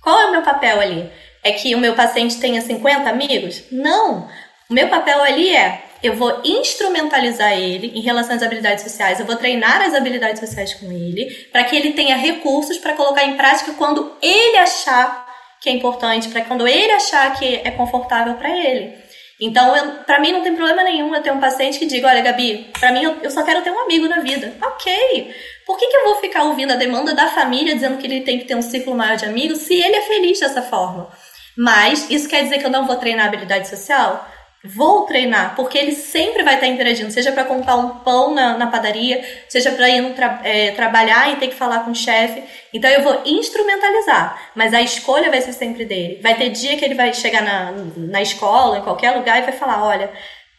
qual 0.03 0.21
é 0.21 0.27
o 0.27 0.33
meu 0.33 0.43
papel 0.43 0.79
ali? 0.79 1.11
É 1.43 1.53
que 1.53 1.75
o 1.75 1.79
meu 1.79 1.95
paciente 1.95 2.39
tenha 2.39 2.61
50 2.61 3.09
amigos? 3.09 3.63
Não! 3.73 4.29
O 4.69 4.75
meu 4.75 4.89
papel 4.91 5.23
ali 5.23 5.57
é 5.57 5.92
eu 6.03 6.17
vou 6.17 6.41
instrumentalizar 6.45 7.53
ele 7.53 7.93
em 7.95 8.01
relação 8.01 8.35
às 8.35 8.43
habilidades 8.43 8.83
sociais, 8.83 9.21
eu 9.21 9.27
vou 9.27 9.37
treinar 9.37 9.83
as 9.83 9.95
habilidades 9.95 10.41
sociais 10.41 10.75
com 10.75 10.91
ele, 10.91 11.27
para 11.53 11.65
que 11.65 11.77
ele 11.77 11.93
tenha 11.93 12.17
recursos 12.17 12.79
para 12.79 12.95
colocar 12.95 13.25
em 13.25 13.37
prática 13.37 13.73
quando 13.75 14.13
ele 14.21 14.57
achar 14.57 15.31
que 15.61 15.69
é 15.69 15.73
importante, 15.73 16.29
para 16.29 16.45
quando 16.45 16.67
ele 16.67 16.91
achar 16.91 17.39
que 17.39 17.61
é 17.63 17.71
confortável 17.71 18.35
para 18.35 18.51
ele. 18.51 19.01
Então, 19.41 19.75
para 20.07 20.21
mim 20.21 20.33
não 20.33 20.43
tem 20.43 20.55
problema 20.55 20.83
nenhum 20.83 21.15
eu 21.15 21.23
ter 21.23 21.33
um 21.33 21.41
paciente 21.41 21.79
que 21.79 21.87
diga, 21.87 22.09
olha, 22.09 22.21
Gabi, 22.21 22.71
para 22.79 22.93
mim 22.93 23.03
eu, 23.03 23.17
eu, 23.23 23.31
só 23.31 23.43
quero 23.43 23.63
ter 23.63 23.71
um 23.71 23.81
amigo 23.81 24.09
na 24.09 24.21
vida. 24.21 24.55
Ok. 24.63 25.35
Por 25.67 25.79
que, 25.79 25.87
que 25.87 25.97
eu 25.97 26.05
vou 26.05 26.21
ficar 26.21 26.45
ouvindo 26.45 26.73
a 26.73 26.77
demanda 26.77 27.15
da 27.15 27.29
família 27.29 27.75
dizendo 27.75 27.99
que 27.99 28.07
ele 28.07 28.21
tem 28.21 28.39
que 28.39 28.45
ter 28.45 28.57
um 28.57 28.63
ciclo 28.63 28.95
maior 28.95 29.17
de 29.17 29.25
amigos 29.25 29.59
se 29.59 29.75
ele 29.75 29.97
é 29.97 30.03
feliz 30.03 30.39
dessa 30.39 30.63
forma? 30.63 31.11
Mas 31.57 32.09
isso 32.11 32.29
quer 32.29 32.45
dizer 32.45 32.59
que 32.59 32.67
eu 32.67 32.71
não 32.71 32.87
vou 32.87 32.97
treinar 32.97 33.27
habilidade 33.27 33.69
social? 33.69 34.29
Vou 34.65 35.07
treinar, 35.07 35.57
porque 35.57 35.77
ele 35.77 35.91
sempre 35.91 36.45
vai 36.45 36.55
estar 36.55 36.69
interagindo, 36.69 37.11
seja 37.11 37.33
para 37.33 37.45
comprar 37.45 37.75
um 37.75 37.99
pão 37.99 38.33
na, 38.33 38.57
na 38.57 38.69
padaria, 38.69 39.21
seja 39.49 39.73
para 39.73 39.91
ir 39.91 40.15
tra 40.15 40.41
é, 40.45 40.71
trabalhar 40.71 41.33
e 41.33 41.37
ter 41.37 41.49
que 41.49 41.57
falar 41.57 41.81
com 41.81 41.91
o 41.91 41.95
chefe. 41.97 42.45
Então 42.73 42.89
eu 42.89 43.03
vou 43.03 43.23
instrumentalizar, 43.27 44.51
mas 44.55 44.73
a 44.73 44.81
escolha 44.81 45.31
vai 45.31 45.41
ser 45.41 45.53
sempre 45.53 45.85
dele. 45.85 46.21
Vai 46.23 46.37
ter 46.37 46.51
dia 46.51 46.77
que 46.77 46.85
ele 46.85 46.95
vai 46.95 47.13
chegar 47.13 47.43
na, 47.43 47.73
na 47.97 48.23
escola, 48.23 48.79
em 48.79 48.83
qualquer 48.83 49.11
lugar, 49.17 49.41
e 49.41 49.43
vai 49.43 49.53
falar: 49.53 49.85
olha, 49.85 50.13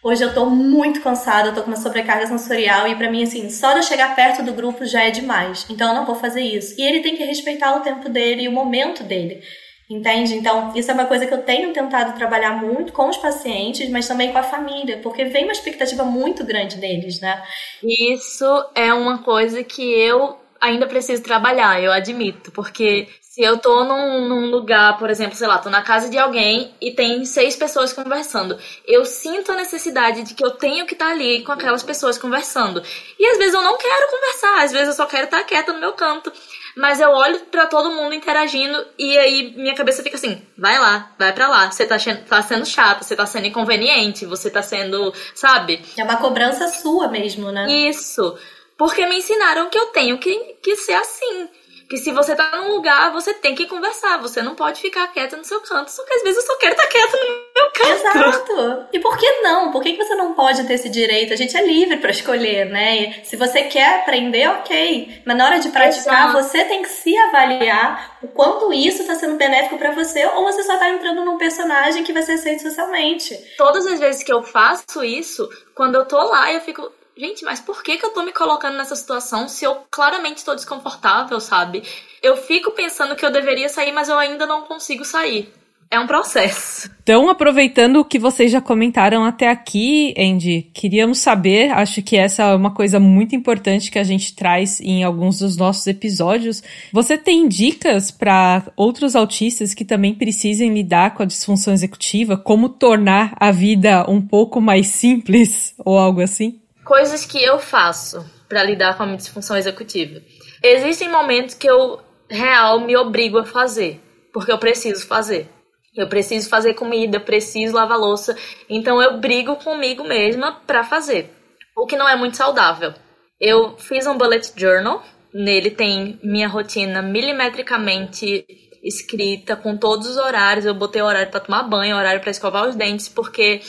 hoje 0.04 0.22
eu 0.22 0.34
tô 0.34 0.48
muito 0.48 1.00
cansada, 1.00 1.48
eu 1.48 1.56
tô 1.56 1.62
com 1.62 1.68
uma 1.68 1.78
sobrecarga 1.78 2.28
sensorial, 2.28 2.86
e 2.90 2.96
para 2.96 3.10
mim, 3.10 3.24
assim, 3.24 3.50
só 3.50 3.72
de 3.72 3.80
eu 3.80 3.84
chegar 3.84 4.14
perto 4.18 4.44
do 4.44 4.52
grupo 4.52 4.86
já 4.86 5.04
é 5.04 5.12
demais. 5.12 5.66
Então 5.70 5.88
eu 5.88 5.96
não 5.96 6.06
vou 6.06 6.16
fazer 6.16 6.42
isso. 6.42 6.76
E 6.78 6.84
ele 6.84 7.00
tem 7.00 7.16
que 7.16 7.24
respeitar 7.24 7.74
o 7.78 7.80
tempo 7.80 8.10
dele 8.10 8.44
e 8.44 8.48
o 8.50 8.52
momento 8.52 9.02
dele. 9.02 9.42
Entende? 9.90 10.36
Então, 10.36 10.72
isso 10.76 10.90
é 10.90 10.94
uma 10.94 11.06
coisa 11.06 11.26
que 11.26 11.34
eu 11.34 11.42
tenho 11.44 11.74
tentado 11.74 12.18
trabalhar 12.18 12.54
muito 12.62 12.94
com 12.94 13.10
os 13.10 13.18
pacientes, 13.18 13.90
mas 13.90 14.08
também 14.08 14.32
com 14.32 14.38
a 14.38 14.44
família, 14.44 15.00
porque 15.04 15.26
vem 15.26 15.44
uma 15.44 15.52
expectativa 15.52 16.04
muito 16.04 16.46
grande 16.46 16.78
deles, 16.78 17.20
né? 17.20 17.44
Isso 17.84 18.46
é 18.74 18.94
uma 18.94 19.20
coisa 19.20 19.64
que 19.64 19.84
eu 19.84 20.38
ainda 20.60 20.88
preciso 20.88 21.22
trabalhar, 21.22 21.82
eu 21.82 21.92
admito, 21.92 22.50
porque 22.52 23.10
se 23.34 23.42
eu 23.42 23.58
tô 23.58 23.84
num, 23.84 24.28
num, 24.28 24.52
lugar, 24.52 25.00
por 25.00 25.10
exemplo, 25.10 25.36
sei 25.36 25.48
lá, 25.48 25.58
tô 25.58 25.68
na 25.68 25.82
casa 25.82 26.08
de 26.08 26.20
alguém 26.20 26.72
e 26.80 26.92
tem 26.92 27.26
seis 27.26 27.56
pessoas 27.56 27.92
conversando, 27.92 28.56
eu 28.88 29.04
sinto 29.06 29.52
a 29.52 29.56
necessidade 29.56 30.22
de 30.22 30.36
que 30.36 30.46
eu 30.46 30.52
tenho 30.52 30.86
que 30.86 30.94
estar 30.94 31.08
tá 31.08 31.12
ali 31.12 31.42
com 31.42 31.52
aquelas 31.52 31.82
pessoas 31.82 32.16
conversando. 32.16 32.84
E 33.18 33.26
às 33.26 33.40
vezes 33.40 33.56
eu 33.56 33.64
não 33.64 33.76
quero 33.76 34.12
conversar, 34.12 34.64
às 34.64 34.72
vezes 34.72 34.90
eu 34.90 34.94
só 34.94 35.08
quero 35.08 35.24
estar 35.24 35.40
tá 35.40 35.44
quieta 35.46 35.74
no 35.74 35.80
meu 35.80 35.94
canto. 35.94 36.32
Mas 36.78 37.00
eu 37.00 37.10
olho 37.10 37.40
para 37.48 37.66
todo 37.66 37.96
mundo 37.96 38.14
interagindo 38.14 38.86
e 39.00 39.18
aí 39.18 39.52
minha 39.58 39.74
cabeça 39.74 40.04
fica 40.04 40.16
assim: 40.16 40.40
vai 40.56 40.78
lá, 40.78 41.12
vai 41.18 41.34
para 41.34 41.48
lá. 41.48 41.72
Você 41.72 41.88
tá, 41.88 41.98
tá 42.30 42.42
sendo 42.44 42.68
chata, 42.68 43.04
você 43.04 43.16
tá 43.16 43.26
sendo 43.26 43.48
inconveniente, 43.48 44.28
você 44.28 44.48
tá 44.48 44.62
sendo, 44.62 45.12
sabe? 45.34 45.84
É 45.98 46.04
uma 46.04 46.18
cobrança 46.18 46.68
sua 46.68 47.08
mesmo, 47.08 47.52
né? 47.52 47.66
Isso. 47.90 48.38
Porque 48.78 49.08
me 49.08 49.18
ensinaram 49.18 49.72
que 49.72 49.78
eu 49.80 49.88
tenho 49.88 50.20
que, 50.20 50.36
que 50.62 50.76
ser 50.76 50.94
assim 50.94 51.50
que 51.94 52.00
se 52.00 52.12
você 52.12 52.36
tá 52.36 52.50
num 52.56 52.70
lugar, 52.70 53.12
você 53.12 53.36
tem 53.36 53.54
que 53.54 53.68
conversar. 53.68 54.18
Você 54.18 54.42
não 54.42 54.56
pode 54.56 54.82
ficar 54.82 55.06
quieta 55.14 55.38
no 55.38 55.44
seu 55.44 55.62
canto. 55.62 55.92
Só 55.92 56.04
que 56.04 56.12
às 56.12 56.24
vezes 56.24 56.38
eu 56.38 56.48
só 56.48 56.58
quero 56.58 56.74
estar 56.74 56.88
quieta 56.88 57.18
no 57.18 57.26
meu 57.28 57.72
canto. 57.72 57.92
Exato. 57.92 58.88
E 58.92 59.00
por 59.00 59.16
que 59.16 59.42
não? 59.42 59.72
Por 59.72 59.84
que 59.84 59.96
você 59.96 60.16
não 60.16 60.34
pode 60.34 60.64
ter 60.66 60.74
esse 60.74 60.90
direito? 60.90 61.34
A 61.34 61.36
gente 61.36 61.56
é 61.56 61.64
livre 61.64 61.98
para 61.98 62.10
escolher, 62.10 62.66
né? 62.66 62.98
E 62.98 63.26
se 63.26 63.36
você 63.36 63.66
quer 63.66 64.00
aprender, 64.00 64.50
ok. 64.50 65.22
Mas 65.24 65.38
na 65.38 65.46
hora 65.46 65.60
de 65.60 65.70
praticar, 65.70 66.30
Exato. 66.30 66.44
você 66.44 66.64
tem 66.64 66.82
que 66.82 66.90
se 66.90 67.16
avaliar 67.16 68.18
o 68.24 68.28
quanto 68.30 68.74
isso 68.74 69.02
está 69.02 69.14
sendo 69.14 69.36
benéfico 69.36 69.78
para 69.78 69.92
você 69.92 70.26
ou 70.26 70.46
você 70.46 70.64
só 70.64 70.76
tá 70.78 70.90
entrando 70.90 71.24
num 71.24 71.38
personagem 71.38 72.04
que 72.04 72.12
vai 72.12 72.24
ser 72.24 72.34
aceito 72.34 72.64
socialmente. 72.64 73.38
Todas 73.56 73.86
as 73.86 74.00
vezes 74.00 74.24
que 74.24 74.34
eu 74.34 74.42
faço 74.42 75.04
isso, 75.04 75.48
quando 75.76 75.94
eu 75.94 76.06
tô 76.06 76.18
lá, 76.18 76.52
eu 76.52 76.62
fico 76.62 76.92
gente, 77.18 77.44
mas 77.44 77.60
por 77.60 77.84
que, 77.84 77.98
que 77.98 78.06
eu 78.06 78.12
tô 78.12 78.24
me 78.24 78.32
colocando 78.32 78.78
nessa 78.78 78.96
situação 78.96 79.48
se 79.48 79.66
eu 79.66 79.84
claramente 79.90 80.38
estou 80.38 80.56
desconfortável, 80.56 81.40
sabe? 81.40 81.84
Eu 82.22 82.38
fico 82.38 82.72
pensando 82.72 83.16
que 83.16 83.26
eu 83.26 83.32
deveria 83.32 83.70
sair, 83.70 83.92
mas 83.92 84.10
eu 84.10 84.18
ainda 84.18 84.46
não 84.46 84.64
consigo 84.64 85.06
sair. 85.06 85.54
É 85.94 86.00
um 86.00 86.08
processo. 86.08 86.90
Então, 87.04 87.30
aproveitando 87.30 87.98
o 87.98 88.06
que 88.06 88.18
vocês 88.18 88.52
já 88.52 88.60
comentaram 88.60 89.24
até 89.24 89.48
aqui, 89.48 90.12
Andy, 90.18 90.72
queríamos 90.74 91.20
saber, 91.20 91.70
acho 91.70 92.02
que 92.02 92.18
essa 92.18 92.42
é 92.42 92.56
uma 92.56 92.74
coisa 92.74 93.00
muito 93.00 93.36
importante 93.36 93.92
que 93.92 94.00
a 94.00 94.04
gente 94.04 94.36
traz 94.36 94.82
em 94.82 95.04
alguns 95.04 95.38
dos 95.38 95.56
nossos 95.56 95.86
episódios. 95.86 96.64
Você 96.92 97.16
tem 97.16 97.48
dicas 97.48 98.10
para 98.10 98.64
outros 98.76 99.16
autistas 99.16 99.76
que 99.76 99.86
também 99.86 100.16
precisem 100.16 100.74
lidar 100.74 101.14
com 101.14 101.22
a 101.22 101.28
disfunção 101.28 101.72
executiva? 101.72 102.38
Como 102.38 102.70
tornar 102.70 103.36
a 103.40 103.52
vida 103.52 104.10
um 104.10 104.20
pouco 104.20 104.60
mais 104.60 104.88
simples 104.88 105.76
ou 105.86 106.00
algo 106.00 106.22
assim? 106.22 106.63
Coisas 106.86 107.26
que 107.26 107.42
eu 107.42 107.60
faço 107.60 108.26
para 108.48 108.64
lidar 108.64 108.98
com 108.98 109.04
a 109.04 109.06
minha 109.06 109.18
disfunção 109.18 109.56
executiva. 109.58 110.22
Existem 110.62 111.10
momentos 111.10 111.56
que 111.56 111.70
eu 111.70 112.00
real 112.30 112.80
me 112.80 112.96
obrigo 112.96 113.38
a 113.38 113.46
fazer, 113.46 114.02
porque 114.34 114.52
eu 114.52 114.58
preciso 114.58 115.06
fazer. 115.08 115.50
Eu 115.96 116.08
preciso 116.08 116.50
fazer 116.50 116.74
comida, 116.74 117.18
eu 117.18 117.22
preciso 117.22 117.76
lavar 117.76 118.00
louça, 118.00 118.36
então 118.68 119.00
eu 119.02 119.20
brigo 119.20 119.56
comigo 119.58 120.04
mesma 120.04 120.60
para 120.66 120.84
fazer, 120.84 121.30
o 121.78 121.86
que 121.86 121.96
não 121.96 122.10
é 122.10 122.16
muito 122.16 122.36
saudável. 122.36 122.94
Eu 123.40 123.78
fiz 123.78 124.08
um 124.08 124.18
bullet 124.18 124.52
journal, 124.56 125.04
nele 125.34 125.70
tem 125.70 126.20
minha 126.24 126.48
rotina 126.48 127.02
milimetricamente 127.02 128.46
escrita 128.84 129.56
com 129.56 129.78
todos 129.78 130.08
os 130.08 130.18
horários. 130.18 130.66
Eu 130.66 130.74
botei 130.74 131.02
horário 131.02 131.32
para 131.32 131.40
tomar 131.40 131.64
banho, 131.64 131.96
horário 131.96 132.22
para 132.22 132.32
escovar 132.32 132.68
os 132.68 132.76
dentes, 132.76 133.08
porque 133.08 133.62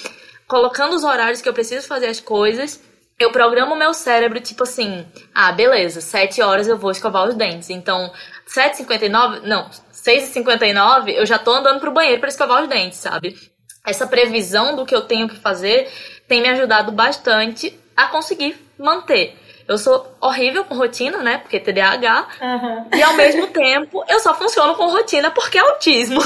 colocando 0.46 0.94
os 0.94 1.04
horários 1.04 1.40
que 1.40 1.48
eu 1.48 1.54
preciso 1.54 1.86
fazer 1.86 2.06
as 2.06 2.20
coisas, 2.20 2.82
eu 3.18 3.30
programo 3.30 3.74
o 3.74 3.78
meu 3.78 3.94
cérebro, 3.94 4.40
tipo 4.40 4.64
assim, 4.64 5.06
ah, 5.34 5.52
beleza, 5.52 6.00
7 6.00 6.42
horas 6.42 6.66
eu 6.66 6.76
vou 6.76 6.90
escovar 6.90 7.28
os 7.28 7.34
dentes. 7.34 7.70
Então, 7.70 8.12
7h59, 8.46 9.42
não, 9.42 9.70
6h59 9.92 11.14
eu 11.14 11.24
já 11.24 11.38
tô 11.38 11.52
andando 11.52 11.80
pro 11.80 11.92
banheiro 11.92 12.20
para 12.20 12.28
escovar 12.28 12.62
os 12.62 12.68
dentes, 12.68 12.98
sabe? 12.98 13.36
Essa 13.86 14.06
previsão 14.06 14.74
do 14.76 14.84
que 14.84 14.94
eu 14.94 15.02
tenho 15.02 15.28
que 15.28 15.36
fazer 15.36 15.90
tem 16.26 16.40
me 16.40 16.48
ajudado 16.48 16.90
bastante 16.90 17.78
a 17.96 18.06
conseguir 18.06 18.56
manter. 18.78 19.38
Eu 19.66 19.78
sou 19.78 20.14
horrível 20.20 20.64
com 20.64 20.74
rotina, 20.74 21.18
né? 21.18 21.38
Porque 21.38 21.58
TDAH. 21.58 22.28
Uhum. 22.40 22.88
E 22.94 23.02
ao 23.02 23.14
mesmo 23.14 23.46
tempo, 23.46 24.04
eu 24.08 24.20
só 24.20 24.34
funciono 24.34 24.74
com 24.74 24.88
rotina 24.88 25.30
porque 25.30 25.56
é 25.56 25.60
autismo. 25.62 26.20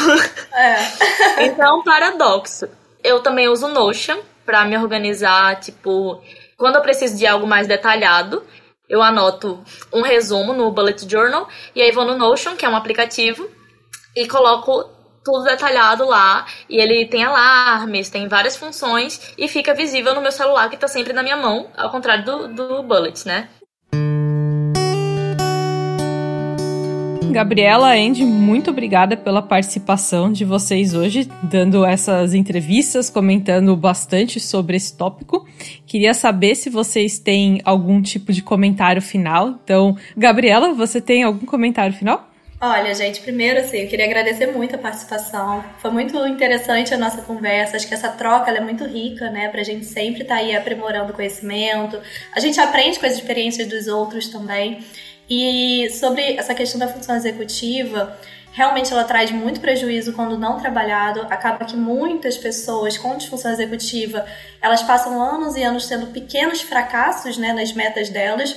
É. 0.53 1.45
então, 1.47 1.83
paradoxo. 1.85 2.69
Eu 3.03 3.21
também 3.21 3.49
uso 3.49 3.69
Notion 3.69 4.19
para 4.45 4.65
me 4.65 4.77
organizar, 4.77 5.61
tipo, 5.61 6.21
quando 6.59 6.77
eu 6.77 6.83
preciso 6.83 7.17
de 7.17 7.27
algo 7.27 7.47
mais 7.47 7.69
detalhado, 7.69 8.45
eu 8.89 9.01
anoto 9.01 9.63
um 9.93 10.03
resumo 10.03 10.53
no 10.53 10.71
Bullet 10.73 11.09
Journal 11.09 11.49
e 11.75 11.81
aí 11.81 11.93
vou 11.93 12.05
no 12.05 12.19
Notion, 12.19 12.57
que 12.57 12.67
é 12.67 12.69
um 12.69 12.77
aplicativo, 12.77 13.49
e 14.17 14.27
coloco 14.27 14.85
tudo 15.25 15.45
detalhado 15.45 16.05
lá. 16.05 16.47
E 16.69 16.79
ele 16.79 17.07
tem 17.07 17.23
alarmes, 17.23 18.11
tem 18.11 18.27
várias 18.27 18.57
funções 18.57 19.35
e 19.39 19.47
fica 19.47 19.73
visível 19.73 20.15
no 20.15 20.21
meu 20.21 20.33
celular 20.33 20.69
que 20.69 20.75
está 20.75 20.89
sempre 20.89 21.13
na 21.13 21.23
minha 21.23 21.37
mão, 21.37 21.71
ao 21.77 21.91
contrário 21.91 22.25
do, 22.25 22.49
do 22.49 22.83
Bullet, 22.83 23.27
né? 23.27 23.49
Gabriela, 27.39 27.95
Andy, 27.95 28.25
muito 28.25 28.71
obrigada 28.73 29.17
pela 29.17 29.41
participação 29.41 30.33
de 30.33 30.45
vocês 30.45 30.93
hoje, 30.93 31.31
dando 31.41 31.85
essas 31.85 32.35
entrevistas, 32.35 33.09
comentando 33.09 33.77
bastante 33.77 34.41
sobre 34.41 34.77
esse 34.77 34.97
tópico. 34.97 35.47
Queria 35.87 36.13
saber 36.15 36.57
se 36.57 36.69
vocês 36.69 37.21
têm 37.21 37.61
algum 37.65 38.03
tipo 38.03 38.33
de 38.33 38.43
comentário 38.43 39.01
final. 39.01 39.51
Então, 39.63 39.97
Gabriela, 40.17 40.75
você 40.75 41.01
tem 41.01 41.23
algum 41.23 41.47
comentário 41.47 41.95
final? 41.95 42.29
Olha, 42.61 42.93
gente, 42.93 43.21
primeiro 43.21 43.61
assim, 43.61 43.83
eu 43.83 43.89
queria 43.89 44.07
agradecer 44.07 44.49
muito 44.49 44.75
a 44.75 44.79
participação. 44.79 45.65
Foi 45.79 45.93
muito 45.93 46.17
interessante 46.27 46.93
a 46.93 46.99
nossa 46.99 47.23
conversa. 47.23 47.77
Acho 47.77 47.87
que 47.87 47.95
essa 47.95 48.09
troca 48.09 48.51
é 48.51 48.61
muito 48.61 48.85
rica, 48.85 49.31
né? 49.31 49.47
Pra 49.49 49.63
gente 49.63 49.87
sempre 49.87 50.23
estar 50.23 50.35
tá 50.35 50.41
aí 50.41 50.57
aprimorando 50.57 51.13
conhecimento. 51.13 52.01
A 52.35 52.41
gente 52.41 52.59
aprende 52.59 52.99
com 52.99 53.07
as 53.07 53.13
experiências 53.13 53.69
dos 53.69 53.87
outros 53.87 54.27
também. 54.27 54.85
E 55.29 55.91
sobre 55.91 56.37
essa 56.37 56.55
questão 56.55 56.79
da 56.79 56.89
função 56.89 57.15
executiva, 57.15 58.17
realmente 58.53 58.93
ela 58.93 59.05
traz 59.05 59.31
muito 59.31 59.61
prejuízo 59.61 60.13
quando 60.13 60.39
não 60.39 60.59
trabalhado. 60.59 61.21
Acaba 61.31 61.65
que 61.65 61.77
muitas 61.77 62.37
pessoas 62.37 62.97
com 62.97 63.17
disfunção 63.17 63.53
executiva, 63.53 64.27
elas 64.61 64.83
passam 64.83 65.21
anos 65.21 65.57
e 65.57 65.63
anos 65.63 65.87
tendo 65.87 66.07
pequenos 66.09 66.61
fracassos, 66.63 67.37
né, 67.37 67.53
nas 67.53 67.73
metas 67.73 68.09
delas 68.09 68.57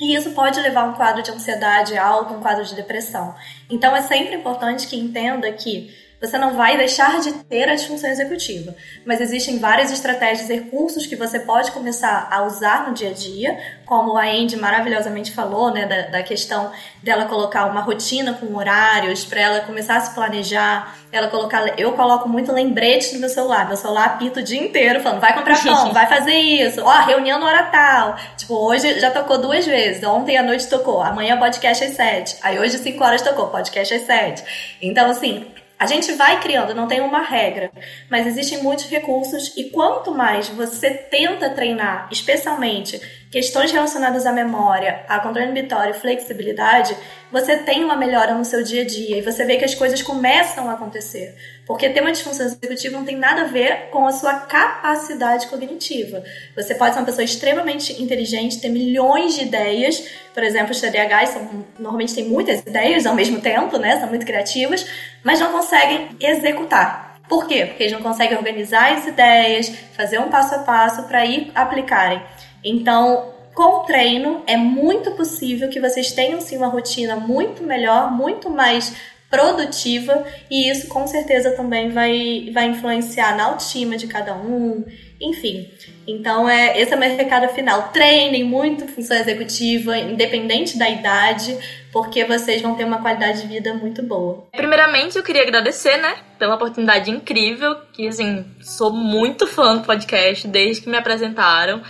e 0.00 0.14
isso 0.14 0.30
pode 0.30 0.58
levar 0.60 0.82
a 0.82 0.84
um 0.86 0.94
quadro 0.94 1.22
de 1.22 1.30
ansiedade 1.30 1.96
alto, 1.98 2.32
um 2.32 2.40
quadro 2.40 2.64
de 2.64 2.74
depressão. 2.74 3.34
Então 3.68 3.94
é 3.94 4.00
sempre 4.00 4.34
importante 4.34 4.86
que 4.86 4.96
entenda 4.96 5.52
que 5.52 5.94
você 6.20 6.36
não 6.36 6.54
vai 6.54 6.76
deixar 6.76 7.18
de 7.20 7.32
ter 7.44 7.68
a 7.68 7.74
disfunção 7.74 8.10
executiva, 8.10 8.74
mas 9.06 9.20
existem 9.20 9.58
várias 9.58 9.90
estratégias 9.90 10.50
e 10.50 10.54
recursos 10.54 11.06
que 11.06 11.16
você 11.16 11.40
pode 11.40 11.72
começar 11.72 12.28
a 12.30 12.42
usar 12.44 12.86
no 12.86 12.94
dia 12.94 13.08
a 13.08 13.12
dia, 13.12 13.58
como 13.86 14.16
a 14.16 14.24
Andy 14.24 14.56
maravilhosamente 14.56 15.32
falou, 15.32 15.72
né, 15.72 15.86
da, 15.86 16.02
da 16.02 16.22
questão 16.22 16.70
dela 17.02 17.24
colocar 17.24 17.64
uma 17.66 17.80
rotina 17.80 18.34
com 18.34 18.54
horários, 18.54 19.24
para 19.24 19.40
ela 19.40 19.60
começar 19.60 19.96
a 19.96 20.00
se 20.00 20.14
planejar, 20.14 20.94
ela 21.10 21.28
colocar, 21.28 21.78
eu 21.78 21.92
coloco 21.92 22.28
muito 22.28 22.52
lembrete 22.52 23.14
no 23.14 23.20
meu 23.20 23.28
celular, 23.30 23.66
meu 23.66 23.76
celular 23.76 24.04
apita 24.04 24.40
o 24.40 24.42
dia 24.42 24.60
inteiro 24.62 25.00
falando, 25.00 25.20
vai 25.20 25.34
comprar 25.34 25.62
pão, 25.62 25.90
vai 25.94 26.06
fazer 26.06 26.34
isso, 26.34 26.82
ó, 26.82 27.00
reunião 27.00 27.40
na 27.40 27.46
hora 27.46 27.62
tal, 27.64 28.16
tipo, 28.36 28.54
hoje 28.54 29.00
já 29.00 29.10
tocou 29.10 29.38
duas 29.38 29.66
vezes, 29.66 30.04
ontem 30.04 30.36
à 30.36 30.42
noite 30.42 30.68
tocou, 30.68 31.00
amanhã 31.02 31.38
podcast 31.38 31.82
às 31.82 31.94
sete, 31.94 32.36
aí 32.42 32.58
hoje 32.58 32.76
cinco 32.76 33.02
horas 33.02 33.22
tocou, 33.22 33.48
podcast 33.48 33.94
às 33.94 34.02
sete, 34.02 34.44
então 34.82 35.08
assim, 35.10 35.46
a 35.80 35.86
gente 35.86 36.12
vai 36.12 36.38
criando, 36.40 36.74
não 36.74 36.86
tem 36.86 37.00
uma 37.00 37.22
regra, 37.22 37.70
mas 38.10 38.26
existem 38.26 38.62
muitos 38.62 38.84
recursos 38.84 39.56
e 39.56 39.70
quanto 39.70 40.14
mais 40.14 40.46
você 40.50 40.90
tenta 40.90 41.48
treinar, 41.48 42.06
especialmente 42.12 43.00
questões 43.30 43.70
relacionadas 43.70 44.26
à 44.26 44.32
memória, 44.32 45.04
a 45.08 45.20
controle 45.20 45.50
inibitório 45.50 45.92
e 45.92 45.98
flexibilidade, 45.98 46.96
você 47.30 47.56
tem 47.56 47.84
uma 47.84 47.96
melhora 47.96 48.34
no 48.34 48.44
seu 48.44 48.62
dia 48.64 48.82
a 48.82 48.84
dia 48.84 49.18
e 49.18 49.22
você 49.22 49.44
vê 49.44 49.56
que 49.56 49.64
as 49.64 49.74
coisas 49.74 50.02
começam 50.02 50.68
a 50.68 50.72
acontecer. 50.72 51.36
Porque 51.64 51.88
ter 51.88 52.00
uma 52.00 52.10
disfunção 52.10 52.44
executiva 52.44 52.96
não 52.96 53.04
tem 53.04 53.16
nada 53.16 53.42
a 53.42 53.44
ver 53.44 53.88
com 53.90 54.04
a 54.04 54.10
sua 54.10 54.34
capacidade 54.34 55.46
cognitiva. 55.46 56.24
Você 56.56 56.74
pode 56.74 56.94
ser 56.94 57.00
uma 57.00 57.06
pessoa 57.06 57.24
extremamente 57.24 58.02
inteligente, 58.02 58.60
ter 58.60 58.68
milhões 58.68 59.36
de 59.36 59.44
ideias, 59.44 60.04
por 60.34 60.42
exemplo, 60.42 60.72
os 60.72 60.80
TDAHs 60.80 61.28
são, 61.28 61.64
normalmente 61.78 62.14
têm 62.14 62.24
muitas 62.24 62.60
ideias 62.60 63.06
ao 63.06 63.14
mesmo 63.14 63.40
tempo, 63.40 63.78
né? 63.78 64.00
São 64.00 64.08
muito 64.08 64.26
criativas, 64.26 64.84
mas 65.22 65.38
não 65.38 65.52
conseguem 65.52 66.08
executar. 66.18 67.10
Por 67.28 67.46
quê? 67.46 67.64
Porque 67.66 67.84
eles 67.84 67.92
não 67.92 68.02
conseguem 68.02 68.36
organizar 68.36 68.92
as 68.92 69.06
ideias, 69.06 69.68
fazer 69.96 70.18
um 70.18 70.28
passo 70.28 70.56
a 70.56 70.58
passo 70.58 71.04
para 71.04 71.24
ir 71.24 71.52
aplicarem. 71.54 72.20
Então, 72.64 73.32
com 73.54 73.80
o 73.80 73.84
treino, 73.84 74.42
é 74.46 74.56
muito 74.56 75.12
possível 75.12 75.68
que 75.68 75.80
vocês 75.80 76.12
tenham 76.12 76.40
sim 76.40 76.56
uma 76.56 76.68
rotina 76.68 77.16
muito 77.16 77.62
melhor, 77.62 78.10
muito 78.10 78.48
mais 78.48 78.94
produtiva, 79.30 80.24
e 80.50 80.68
isso 80.68 80.88
com 80.88 81.06
certeza 81.06 81.52
também 81.52 81.90
vai, 81.90 82.50
vai 82.52 82.66
influenciar 82.66 83.36
na 83.36 83.44
autoestima 83.44 83.96
de 83.96 84.08
cada 84.08 84.34
um, 84.34 84.84
enfim. 85.20 85.70
Então, 86.06 86.48
é, 86.48 86.80
esse 86.80 86.92
é 86.92 86.96
o 86.96 86.98
meu 86.98 87.16
recado 87.16 87.48
final. 87.54 87.90
Treinem 87.92 88.42
muito 88.42 88.88
função 88.88 89.16
executiva, 89.16 89.96
independente 89.96 90.76
da 90.76 90.90
idade, 90.90 91.56
porque 91.92 92.24
vocês 92.24 92.60
vão 92.60 92.74
ter 92.74 92.84
uma 92.84 93.00
qualidade 93.00 93.42
de 93.42 93.46
vida 93.46 93.72
muito 93.74 94.02
boa. 94.02 94.48
Primeiramente, 94.50 95.16
eu 95.16 95.22
queria 95.22 95.42
agradecer, 95.42 95.96
né, 95.98 96.16
pela 96.36 96.56
oportunidade 96.56 97.10
incrível, 97.10 97.76
que, 97.92 98.08
assim, 98.08 98.44
sou 98.60 98.92
muito 98.92 99.46
fã 99.46 99.76
do 99.76 99.84
podcast 99.84 100.48
desde 100.48 100.82
que 100.82 100.90
me 100.90 100.96
apresentaram. 100.96 101.82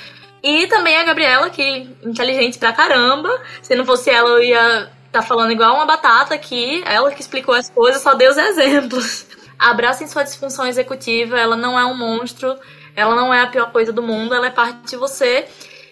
E 0.42 0.66
também 0.66 0.96
a 0.96 1.05
Gabriela, 1.05 1.50
que 1.50 1.62
é 1.62 1.79
inteligente 2.09 2.59
pra 2.59 2.72
caramba. 2.72 3.31
Se 3.62 3.74
não 3.74 3.85
fosse 3.85 4.11
ela, 4.11 4.31
eu 4.31 4.42
ia 4.42 4.90
estar 5.07 5.20
tá 5.20 5.22
falando 5.22 5.53
igual 5.53 5.74
uma 5.74 5.87
batata 5.87 6.35
aqui. 6.35 6.83
Ela 6.87 7.11
que 7.11 7.20
explicou 7.20 7.55
as 7.55 7.68
coisas, 7.68 8.03
só 8.03 8.14
deu 8.14 8.31
os 8.31 8.38
exemplos. 8.38 9.26
Abracem 9.59 10.07
sua 10.07 10.22
disfunção 10.22 10.66
executiva, 10.66 11.38
ela 11.38 11.55
não 11.55 11.79
é 11.79 11.85
um 11.85 11.94
monstro, 11.94 12.57
ela 12.96 13.14
não 13.14 13.33
é 13.33 13.42
a 13.42 13.46
pior 13.46 13.70
coisa 13.70 13.92
do 13.92 14.03
mundo, 14.03 14.35
ela 14.35 14.46
é 14.46 14.50
parte 14.50 14.88
de 14.88 14.96
você. 14.96 15.46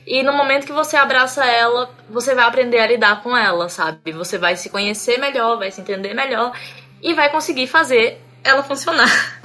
E 0.07 0.23
no 0.23 0.33
momento 0.33 0.65
que 0.65 0.73
você 0.73 0.97
abraça 0.97 1.45
ela, 1.45 1.91
você 2.09 2.35
vai 2.35 2.47
aprender 2.47 2.79
a 2.79 2.87
lidar 2.87 3.23
com 3.23 3.37
ela, 3.37 3.69
sabe? 3.69 4.13
Você 4.13 4.39
vai 4.39 4.57
se 4.57 4.71
conhecer 4.71 5.19
melhor, 5.19 5.59
vai 5.59 5.71
se 5.71 5.83
entender 5.83 6.15
melhor 6.15 6.59
e 7.03 7.13
vai 7.13 7.31
conseguir 7.31 7.67
fazer 7.67 8.19
ela 8.43 8.63
funcionar. 8.63 9.09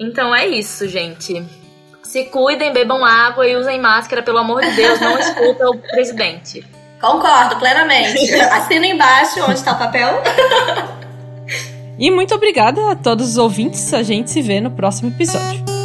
Então 0.00 0.32
é 0.32 0.46
isso, 0.46 0.86
gente. 0.86 1.44
Se 2.08 2.24
cuidem, 2.24 2.72
bebam 2.72 3.04
água 3.04 3.46
e 3.46 3.54
usem 3.54 3.78
máscara, 3.78 4.22
pelo 4.22 4.38
amor 4.38 4.62
de 4.62 4.70
Deus, 4.70 4.98
não 4.98 5.18
escuta 5.18 5.68
o 5.68 5.76
presidente. 5.76 6.64
Concordo 6.98 7.56
plenamente. 7.56 8.32
Assina 8.50 8.86
embaixo 8.86 9.42
onde 9.42 9.52
está 9.58 9.72
o 9.72 9.78
papel. 9.78 10.22
e 11.98 12.10
muito 12.10 12.34
obrigada 12.34 12.92
a 12.92 12.96
todos 12.96 13.32
os 13.32 13.36
ouvintes. 13.36 13.92
A 13.92 14.02
gente 14.02 14.30
se 14.30 14.40
vê 14.40 14.58
no 14.58 14.70
próximo 14.70 15.10
episódio. 15.10 15.77